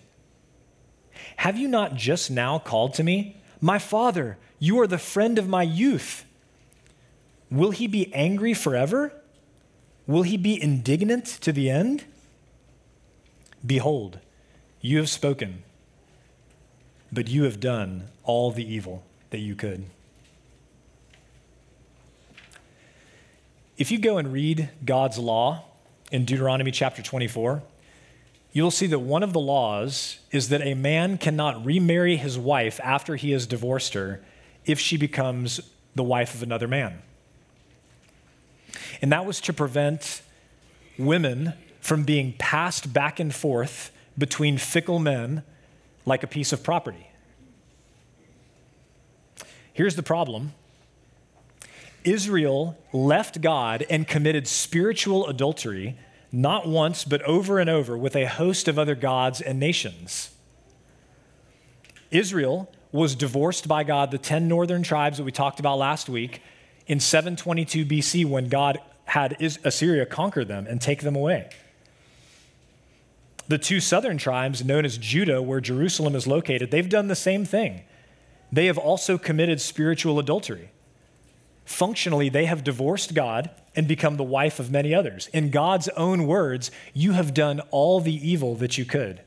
Have 1.37 1.57
you 1.57 1.67
not 1.67 1.95
just 1.95 2.29
now 2.29 2.59
called 2.59 2.93
to 2.95 3.03
me, 3.03 3.41
My 3.59 3.79
father, 3.79 4.37
you 4.59 4.79
are 4.79 4.87
the 4.87 4.97
friend 4.97 5.39
of 5.39 5.47
my 5.47 5.63
youth? 5.63 6.25
Will 7.49 7.71
he 7.71 7.87
be 7.87 8.13
angry 8.13 8.53
forever? 8.53 9.11
Will 10.07 10.23
he 10.23 10.37
be 10.37 10.61
indignant 10.61 11.25
to 11.41 11.51
the 11.51 11.69
end? 11.69 12.03
Behold, 13.65 14.19
you 14.81 14.97
have 14.97 15.09
spoken, 15.09 15.63
but 17.11 17.27
you 17.27 17.43
have 17.43 17.59
done 17.59 18.09
all 18.23 18.51
the 18.51 18.71
evil 18.71 19.03
that 19.31 19.39
you 19.39 19.55
could. 19.55 19.85
If 23.77 23.91
you 23.91 23.97
go 23.97 24.17
and 24.17 24.31
read 24.31 24.69
God's 24.85 25.17
law 25.17 25.65
in 26.09 26.23
Deuteronomy 26.23 26.71
chapter 26.71 27.01
24, 27.01 27.61
you'll 28.53 28.71
see 28.71 28.87
that 28.87 28.99
one 28.99 29.21
of 29.21 29.33
the 29.33 29.39
laws 29.39 30.19
is 30.31 30.47
that 30.49 30.61
a 30.61 30.75
man 30.75 31.17
cannot 31.17 31.65
remarry 31.65 32.15
his 32.15 32.37
wife 32.37 32.79
after 32.81 33.17
he 33.17 33.31
has 33.31 33.45
divorced 33.45 33.93
her 33.93 34.23
if 34.65 34.79
she 34.79 34.95
becomes 34.95 35.59
the 35.93 36.03
wife 36.03 36.33
of 36.33 36.41
another 36.41 36.69
man. 36.69 37.01
And 39.01 39.11
that 39.11 39.25
was 39.25 39.41
to 39.41 39.53
prevent 39.53 40.21
women 40.97 41.53
from 41.81 42.03
being 42.03 42.33
passed 42.37 42.93
back 42.93 43.19
and 43.19 43.35
forth 43.35 43.91
between 44.17 44.57
fickle 44.57 44.99
men 44.99 45.43
like 46.05 46.23
a 46.23 46.27
piece 46.27 46.53
of 46.53 46.63
property. 46.63 47.09
Here's 49.73 49.97
the 49.97 50.03
problem 50.03 50.53
Israel 52.05 52.77
left 52.93 53.41
God 53.41 53.85
and 53.89 54.07
committed 54.07 54.47
spiritual 54.47 55.27
adultery 55.27 55.97
not 56.31 56.67
once, 56.67 57.05
but 57.05 57.21
over 57.21 57.59
and 57.59 57.69
over 57.69 57.97
with 57.97 58.15
a 58.15 58.25
host 58.25 58.67
of 58.67 58.77
other 58.77 58.95
gods 58.95 59.39
and 59.39 59.59
nations. 59.59 60.31
Israel 62.11 62.71
was 62.91 63.15
divorced 63.15 63.67
by 63.67 63.83
God, 63.83 64.11
the 64.11 64.17
10 64.17 64.47
northern 64.47 64.83
tribes 64.83 65.17
that 65.17 65.23
we 65.23 65.31
talked 65.31 65.59
about 65.59 65.77
last 65.77 66.09
week, 66.09 66.41
in 66.87 66.99
722 66.99 67.85
BC 67.85 68.25
when 68.25 68.47
God 68.47 68.79
had 69.05 69.37
Assyria 69.41 70.05
conquer 70.05 70.43
them 70.43 70.67
and 70.67 70.81
take 70.81 71.01
them 71.01 71.15
away. 71.15 71.49
The 73.47 73.57
two 73.57 73.79
southern 73.79 74.17
tribes, 74.17 74.63
known 74.65 74.85
as 74.85 74.97
Judah, 74.97 75.41
where 75.41 75.61
Jerusalem 75.61 76.15
is 76.15 76.25
located, 76.25 76.71
they've 76.71 76.89
done 76.89 77.07
the 77.07 77.15
same 77.15 77.45
thing. 77.45 77.83
They 78.51 78.65
have 78.65 78.77
also 78.77 79.17
committed 79.17 79.61
spiritual 79.61 80.19
adultery. 80.19 80.71
Functionally, 81.65 82.29
they 82.29 82.45
have 82.45 82.63
divorced 82.63 83.15
God 83.15 83.49
and 83.75 83.87
become 83.87 84.17
the 84.17 84.23
wife 84.23 84.59
of 84.59 84.71
many 84.71 84.93
others. 84.93 85.27
In 85.33 85.49
God's 85.49 85.89
own 85.89 86.27
words, 86.27 86.69
you 86.93 87.13
have 87.13 87.33
done 87.33 87.59
all 87.71 87.99
the 87.99 88.13
evil 88.13 88.55
that 88.55 88.77
you 88.77 88.85
could. 88.85 89.21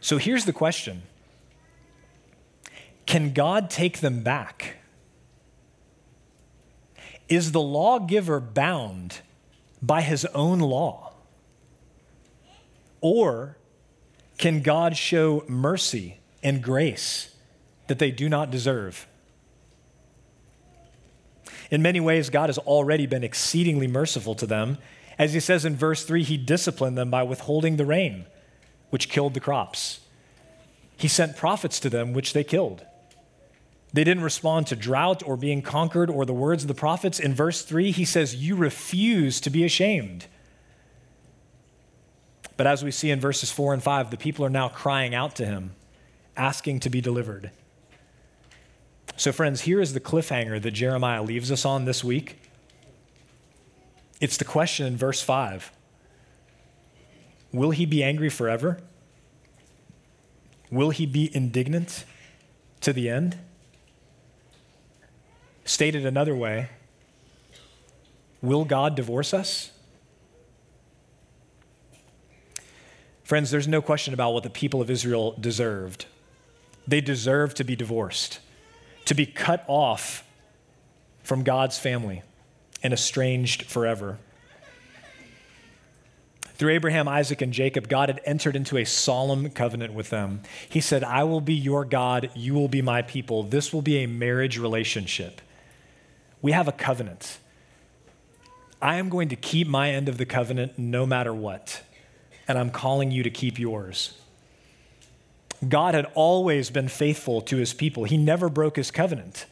So 0.00 0.16
here's 0.16 0.44
the 0.44 0.52
question 0.52 1.02
Can 3.06 3.32
God 3.32 3.68
take 3.68 3.98
them 3.98 4.22
back? 4.22 4.76
Is 7.28 7.52
the 7.52 7.60
lawgiver 7.60 8.40
bound 8.40 9.20
by 9.82 10.02
his 10.02 10.24
own 10.26 10.60
law? 10.60 11.12
Or 13.00 13.56
can 14.38 14.62
God 14.62 14.96
show 14.96 15.44
mercy 15.48 16.18
and 16.42 16.62
grace 16.62 17.34
that 17.86 17.98
they 17.98 18.10
do 18.10 18.28
not 18.28 18.50
deserve? 18.50 19.06
In 21.70 21.82
many 21.82 22.00
ways, 22.00 22.30
God 22.30 22.48
has 22.48 22.58
already 22.58 23.06
been 23.06 23.22
exceedingly 23.22 23.86
merciful 23.86 24.34
to 24.34 24.46
them. 24.46 24.78
As 25.18 25.32
he 25.32 25.40
says 25.40 25.64
in 25.64 25.76
verse 25.76 26.04
3, 26.04 26.24
he 26.24 26.36
disciplined 26.36 26.98
them 26.98 27.10
by 27.10 27.22
withholding 27.22 27.76
the 27.76 27.86
rain, 27.86 28.26
which 28.90 29.08
killed 29.08 29.34
the 29.34 29.40
crops. 29.40 30.00
He 30.96 31.08
sent 31.08 31.36
prophets 31.36 31.78
to 31.80 31.90
them, 31.90 32.12
which 32.12 32.32
they 32.32 32.44
killed. 32.44 32.84
They 33.92 34.04
didn't 34.04 34.22
respond 34.22 34.66
to 34.68 34.76
drought 34.76 35.22
or 35.26 35.36
being 35.36 35.62
conquered 35.62 36.10
or 36.10 36.24
the 36.24 36.34
words 36.34 36.64
of 36.64 36.68
the 36.68 36.74
prophets. 36.74 37.18
In 37.18 37.34
verse 37.34 37.62
3, 37.62 37.90
he 37.90 38.04
says, 38.04 38.36
You 38.36 38.56
refuse 38.56 39.40
to 39.40 39.50
be 39.50 39.64
ashamed. 39.64 40.26
But 42.56 42.66
as 42.66 42.84
we 42.84 42.90
see 42.90 43.10
in 43.10 43.20
verses 43.20 43.50
4 43.50 43.74
and 43.74 43.82
5, 43.82 44.10
the 44.10 44.16
people 44.16 44.44
are 44.44 44.50
now 44.50 44.68
crying 44.68 45.14
out 45.14 45.34
to 45.36 45.46
him, 45.46 45.74
asking 46.36 46.80
to 46.80 46.90
be 46.90 47.00
delivered. 47.00 47.50
So, 49.20 49.32
friends, 49.32 49.60
here 49.60 49.82
is 49.82 49.92
the 49.92 50.00
cliffhanger 50.00 50.62
that 50.62 50.70
Jeremiah 50.70 51.22
leaves 51.22 51.52
us 51.52 51.66
on 51.66 51.84
this 51.84 52.02
week. 52.02 52.40
It's 54.18 54.38
the 54.38 54.46
question 54.46 54.86
in 54.86 54.96
verse 54.96 55.20
5 55.20 55.70
Will 57.52 57.70
he 57.70 57.84
be 57.84 58.02
angry 58.02 58.30
forever? 58.30 58.80
Will 60.70 60.88
he 60.88 61.04
be 61.04 61.30
indignant 61.36 62.06
to 62.80 62.94
the 62.94 63.10
end? 63.10 63.36
Stated 65.66 66.06
another 66.06 66.34
way, 66.34 66.70
will 68.40 68.64
God 68.64 68.94
divorce 68.94 69.34
us? 69.34 69.70
Friends, 73.22 73.50
there's 73.50 73.68
no 73.68 73.82
question 73.82 74.14
about 74.14 74.32
what 74.32 74.44
the 74.44 74.48
people 74.48 74.80
of 74.80 74.88
Israel 74.88 75.36
deserved. 75.38 76.06
They 76.88 77.02
deserved 77.02 77.58
to 77.58 77.64
be 77.64 77.76
divorced, 77.76 78.40
to 79.10 79.14
be 79.16 79.26
cut 79.26 79.64
off 79.66 80.22
from 81.24 81.42
God's 81.42 81.76
family 81.76 82.22
and 82.80 82.92
estranged 82.92 83.64
forever. 83.64 84.18
Through 86.54 86.74
Abraham, 86.74 87.08
Isaac, 87.08 87.42
and 87.42 87.52
Jacob, 87.52 87.88
God 87.88 88.08
had 88.08 88.20
entered 88.24 88.54
into 88.54 88.78
a 88.78 88.84
solemn 88.84 89.50
covenant 89.50 89.94
with 89.94 90.10
them. 90.10 90.42
He 90.68 90.80
said, 90.80 91.02
I 91.02 91.24
will 91.24 91.40
be 91.40 91.54
your 91.54 91.84
God, 91.84 92.30
you 92.36 92.54
will 92.54 92.68
be 92.68 92.82
my 92.82 93.02
people. 93.02 93.42
This 93.42 93.72
will 93.72 93.82
be 93.82 94.04
a 94.04 94.06
marriage 94.06 94.58
relationship. 94.58 95.40
We 96.40 96.52
have 96.52 96.68
a 96.68 96.72
covenant. 96.72 97.38
I 98.80 98.98
am 98.98 99.08
going 99.08 99.30
to 99.30 99.36
keep 99.36 99.66
my 99.66 99.90
end 99.90 100.08
of 100.08 100.18
the 100.18 100.26
covenant 100.26 100.78
no 100.78 101.04
matter 101.04 101.34
what, 101.34 101.82
and 102.46 102.56
I'm 102.56 102.70
calling 102.70 103.10
you 103.10 103.24
to 103.24 103.30
keep 103.30 103.58
yours. 103.58 104.19
God 105.68 105.94
had 105.94 106.06
always 106.14 106.70
been 106.70 106.88
faithful 106.88 107.40
to 107.42 107.56
his 107.56 107.74
people, 107.74 108.04
he 108.04 108.16
never 108.16 108.48
broke 108.48 108.76
his 108.76 108.90
covenant. 108.90 109.46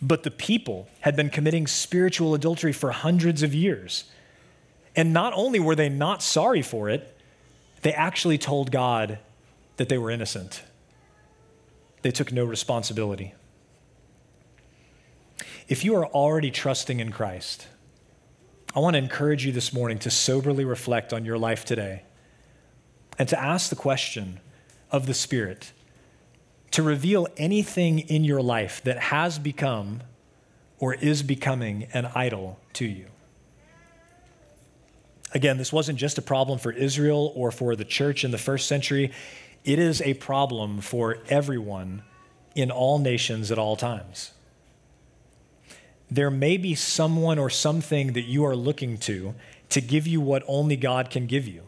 But 0.00 0.22
the 0.22 0.30
people 0.30 0.88
had 1.00 1.16
been 1.16 1.28
committing 1.30 1.66
spiritual 1.66 2.34
adultery 2.34 2.72
for 2.72 2.92
hundreds 2.92 3.42
of 3.42 3.52
years. 3.52 4.04
And 4.94 5.12
not 5.12 5.32
only 5.34 5.58
were 5.58 5.74
they 5.74 5.88
not 5.88 6.22
sorry 6.22 6.62
for 6.62 6.88
it, 6.88 7.16
they 7.82 7.92
actually 7.92 8.38
told 8.38 8.70
God 8.70 9.18
that 9.76 9.88
they 9.88 9.98
were 9.98 10.10
innocent. 10.10 10.62
They 12.02 12.10
took 12.10 12.32
no 12.32 12.44
responsibility. 12.44 13.34
If 15.68 15.84
you 15.84 15.94
are 15.96 16.06
already 16.06 16.50
trusting 16.50 17.00
in 17.00 17.10
Christ, 17.10 17.66
I 18.74 18.80
want 18.80 18.94
to 18.94 18.98
encourage 18.98 19.44
you 19.44 19.52
this 19.52 19.72
morning 19.72 19.98
to 20.00 20.10
soberly 20.10 20.64
reflect 20.64 21.12
on 21.12 21.24
your 21.24 21.38
life 21.38 21.64
today 21.64 22.02
and 23.18 23.28
to 23.28 23.40
ask 23.40 23.70
the 23.70 23.76
question 23.76 24.40
of 24.90 25.06
the 25.06 25.14
Spirit 25.14 25.72
to 26.70 26.82
reveal 26.82 27.26
anything 27.36 28.00
in 28.00 28.24
your 28.24 28.42
life 28.42 28.82
that 28.84 28.98
has 28.98 29.38
become 29.38 30.02
or 30.78 30.94
is 30.94 31.22
becoming 31.22 31.88
an 31.92 32.06
idol 32.14 32.58
to 32.74 32.84
you. 32.84 33.06
Again, 35.32 35.58
this 35.58 35.72
wasn't 35.72 35.98
just 35.98 36.18
a 36.18 36.22
problem 36.22 36.58
for 36.58 36.72
Israel 36.72 37.32
or 37.34 37.50
for 37.50 37.76
the 37.76 37.84
church 37.84 38.24
in 38.24 38.30
the 38.30 38.38
first 38.38 38.66
century. 38.66 39.12
It 39.64 39.78
is 39.78 40.00
a 40.02 40.14
problem 40.14 40.80
for 40.80 41.18
everyone 41.28 42.02
in 42.54 42.70
all 42.70 42.98
nations 42.98 43.50
at 43.50 43.58
all 43.58 43.76
times 43.76 44.32
there 46.10 46.30
may 46.30 46.56
be 46.56 46.74
someone 46.74 47.38
or 47.38 47.50
something 47.50 48.12
that 48.14 48.22
you 48.22 48.44
are 48.44 48.56
looking 48.56 48.96
to 48.98 49.34
to 49.70 49.80
give 49.80 50.06
you 50.06 50.20
what 50.20 50.42
only 50.46 50.76
God 50.76 51.10
can 51.10 51.26
give 51.26 51.46
you. 51.46 51.62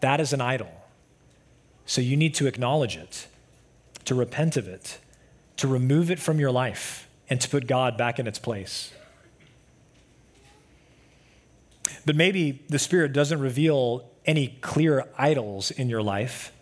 That 0.00 0.20
is 0.20 0.32
an 0.32 0.40
idol. 0.40 0.70
So 1.88 2.02
you 2.02 2.18
need 2.18 2.34
to 2.34 2.46
acknowledge 2.46 2.98
it, 2.98 3.28
to 4.04 4.14
repent 4.14 4.58
of 4.58 4.68
it, 4.68 4.98
to 5.56 5.66
remove 5.66 6.10
it 6.10 6.18
from 6.18 6.38
your 6.38 6.50
life, 6.50 7.08
and 7.30 7.40
to 7.40 7.48
put 7.48 7.66
God 7.66 7.96
back 7.96 8.18
in 8.18 8.26
its 8.26 8.38
place. 8.38 8.92
But 12.04 12.14
maybe 12.14 12.62
the 12.68 12.78
Spirit 12.78 13.14
doesn't 13.14 13.40
reveal 13.40 14.06
any 14.26 14.58
clear 14.60 15.06
idols 15.16 15.70
in 15.70 15.88
your 15.88 16.02
life. 16.02 16.52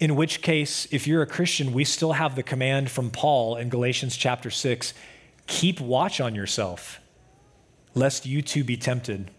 In 0.00 0.16
which 0.16 0.42
case, 0.42 0.88
if 0.90 1.06
you're 1.06 1.22
a 1.22 1.26
Christian, 1.26 1.72
we 1.72 1.84
still 1.84 2.14
have 2.14 2.34
the 2.34 2.42
command 2.42 2.90
from 2.90 3.12
Paul 3.12 3.54
in 3.54 3.68
Galatians 3.68 4.16
chapter 4.16 4.50
6 4.50 4.92
Keep 5.46 5.80
watch 5.80 6.20
on 6.20 6.34
yourself, 6.34 7.00
lest 7.94 8.26
you 8.26 8.42
too 8.42 8.64
be 8.64 8.76
tempted. 8.76 9.30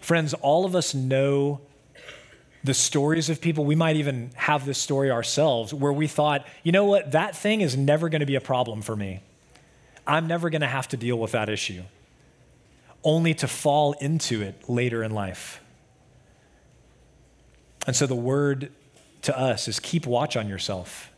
Friends, 0.00 0.34
all 0.34 0.64
of 0.64 0.74
us 0.74 0.92
know 0.92 1.60
the 2.68 2.74
stories 2.74 3.30
of 3.30 3.40
people. 3.40 3.64
We 3.64 3.74
might 3.74 3.96
even 3.96 4.30
have 4.34 4.66
this 4.66 4.76
story 4.76 5.10
ourselves 5.10 5.72
where 5.72 5.92
we 5.92 6.06
thought, 6.06 6.46
you 6.62 6.70
know 6.70 6.84
what, 6.84 7.12
that 7.12 7.34
thing 7.34 7.62
is 7.62 7.78
never 7.78 8.10
going 8.10 8.20
to 8.20 8.26
be 8.26 8.34
a 8.34 8.42
problem 8.42 8.82
for 8.82 8.94
me. 8.94 9.22
I'm 10.06 10.26
never 10.26 10.50
going 10.50 10.60
to 10.60 10.66
have 10.66 10.86
to 10.88 10.98
deal 10.98 11.18
with 11.18 11.32
that 11.32 11.48
issue, 11.48 11.84
only 13.02 13.32
to 13.36 13.48
fall 13.48 13.92
into 13.92 14.42
it 14.42 14.68
later 14.68 15.02
in 15.02 15.12
life. 15.12 15.62
And 17.86 17.96
so 17.96 18.06
the 18.06 18.14
word 18.14 18.70
to 19.22 19.36
us 19.36 19.66
is 19.66 19.80
keep 19.80 20.06
watch 20.06 20.36
on 20.36 20.46
yourself 20.46 21.10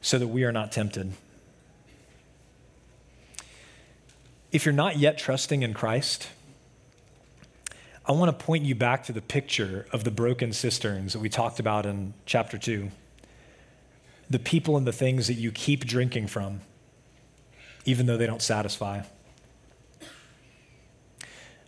so 0.00 0.18
that 0.18 0.26
we 0.26 0.42
are 0.42 0.50
not 0.50 0.72
tempted. 0.72 1.12
If 4.50 4.66
you're 4.66 4.72
not 4.72 4.96
yet 4.96 5.16
trusting 5.16 5.62
in 5.62 5.74
Christ, 5.74 6.26
I 8.04 8.10
want 8.12 8.36
to 8.36 8.44
point 8.44 8.64
you 8.64 8.74
back 8.74 9.04
to 9.04 9.12
the 9.12 9.22
picture 9.22 9.86
of 9.92 10.02
the 10.02 10.10
broken 10.10 10.52
cisterns 10.52 11.12
that 11.12 11.20
we 11.20 11.28
talked 11.28 11.60
about 11.60 11.86
in 11.86 12.14
chapter 12.26 12.58
2. 12.58 12.90
The 14.28 14.40
people 14.40 14.76
and 14.76 14.84
the 14.84 14.92
things 14.92 15.28
that 15.28 15.34
you 15.34 15.52
keep 15.52 15.84
drinking 15.84 16.26
from, 16.26 16.62
even 17.84 18.06
though 18.06 18.16
they 18.16 18.26
don't 18.26 18.42
satisfy. 18.42 19.02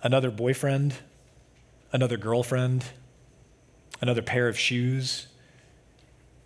Another 0.02 0.32
boyfriend, 0.32 0.94
another 1.92 2.16
girlfriend, 2.16 2.84
another 4.00 4.22
pair 4.22 4.48
of 4.48 4.58
shoes, 4.58 5.28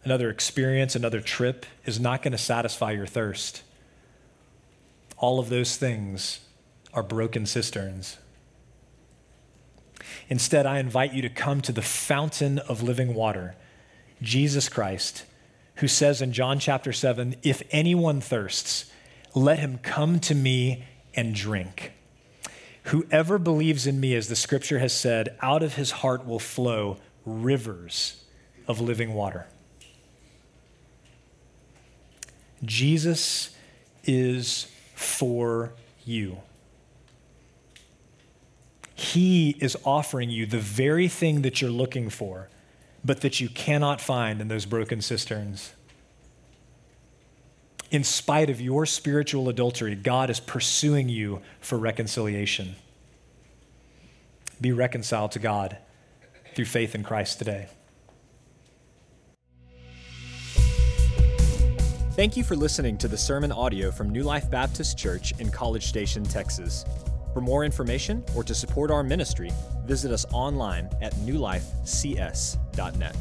another 0.04 0.28
experience, 0.28 0.96
another 0.96 1.22
trip 1.22 1.64
is 1.86 1.98
not 1.98 2.22
going 2.22 2.32
to 2.32 2.38
satisfy 2.38 2.90
your 2.90 3.06
thirst. 3.06 3.62
All 5.16 5.38
of 5.38 5.48
those 5.48 5.78
things 5.78 6.40
are 6.92 7.02
broken 7.02 7.46
cisterns. 7.46 8.18
Instead, 10.28 10.66
I 10.66 10.78
invite 10.78 11.14
you 11.14 11.22
to 11.22 11.28
come 11.28 11.60
to 11.62 11.72
the 11.72 11.82
fountain 11.82 12.58
of 12.58 12.82
living 12.82 13.14
water, 13.14 13.54
Jesus 14.20 14.68
Christ, 14.68 15.24
who 15.76 15.88
says 15.88 16.20
in 16.20 16.32
John 16.32 16.58
chapter 16.58 16.92
7 16.92 17.36
If 17.42 17.62
anyone 17.70 18.20
thirsts, 18.20 18.90
let 19.34 19.58
him 19.58 19.78
come 19.78 20.20
to 20.20 20.34
me 20.34 20.84
and 21.14 21.34
drink. 21.34 21.92
Whoever 22.84 23.38
believes 23.38 23.86
in 23.86 24.00
me, 24.00 24.14
as 24.14 24.28
the 24.28 24.36
scripture 24.36 24.78
has 24.78 24.92
said, 24.92 25.36
out 25.40 25.62
of 25.62 25.74
his 25.74 25.90
heart 25.90 26.26
will 26.26 26.38
flow 26.38 26.98
rivers 27.24 28.24
of 28.66 28.80
living 28.80 29.14
water. 29.14 29.46
Jesus 32.64 33.54
is 34.04 34.70
for 34.94 35.72
you. 36.04 36.38
He 38.98 39.50
is 39.60 39.76
offering 39.84 40.28
you 40.28 40.44
the 40.44 40.58
very 40.58 41.06
thing 41.06 41.42
that 41.42 41.62
you're 41.62 41.70
looking 41.70 42.10
for, 42.10 42.48
but 43.04 43.20
that 43.20 43.38
you 43.38 43.48
cannot 43.48 44.00
find 44.00 44.40
in 44.40 44.48
those 44.48 44.66
broken 44.66 45.00
cisterns. 45.00 45.72
In 47.92 48.02
spite 48.02 48.50
of 48.50 48.60
your 48.60 48.86
spiritual 48.86 49.48
adultery, 49.48 49.94
God 49.94 50.30
is 50.30 50.40
pursuing 50.40 51.08
you 51.08 51.40
for 51.60 51.78
reconciliation. 51.78 52.74
Be 54.60 54.72
reconciled 54.72 55.30
to 55.32 55.38
God 55.38 55.78
through 56.56 56.64
faith 56.64 56.96
in 56.96 57.04
Christ 57.04 57.38
today. 57.38 57.68
Thank 62.14 62.36
you 62.36 62.42
for 62.42 62.56
listening 62.56 62.98
to 62.98 63.06
the 63.06 63.16
sermon 63.16 63.52
audio 63.52 63.92
from 63.92 64.10
New 64.10 64.24
Life 64.24 64.50
Baptist 64.50 64.98
Church 64.98 65.38
in 65.38 65.52
College 65.52 65.86
Station, 65.86 66.24
Texas. 66.24 66.84
For 67.32 67.40
more 67.40 67.64
information 67.64 68.24
or 68.34 68.44
to 68.44 68.54
support 68.54 68.90
our 68.90 69.02
ministry, 69.02 69.50
visit 69.84 70.12
us 70.12 70.26
online 70.32 70.90
at 71.00 71.14
newlifecs.net. 71.14 73.16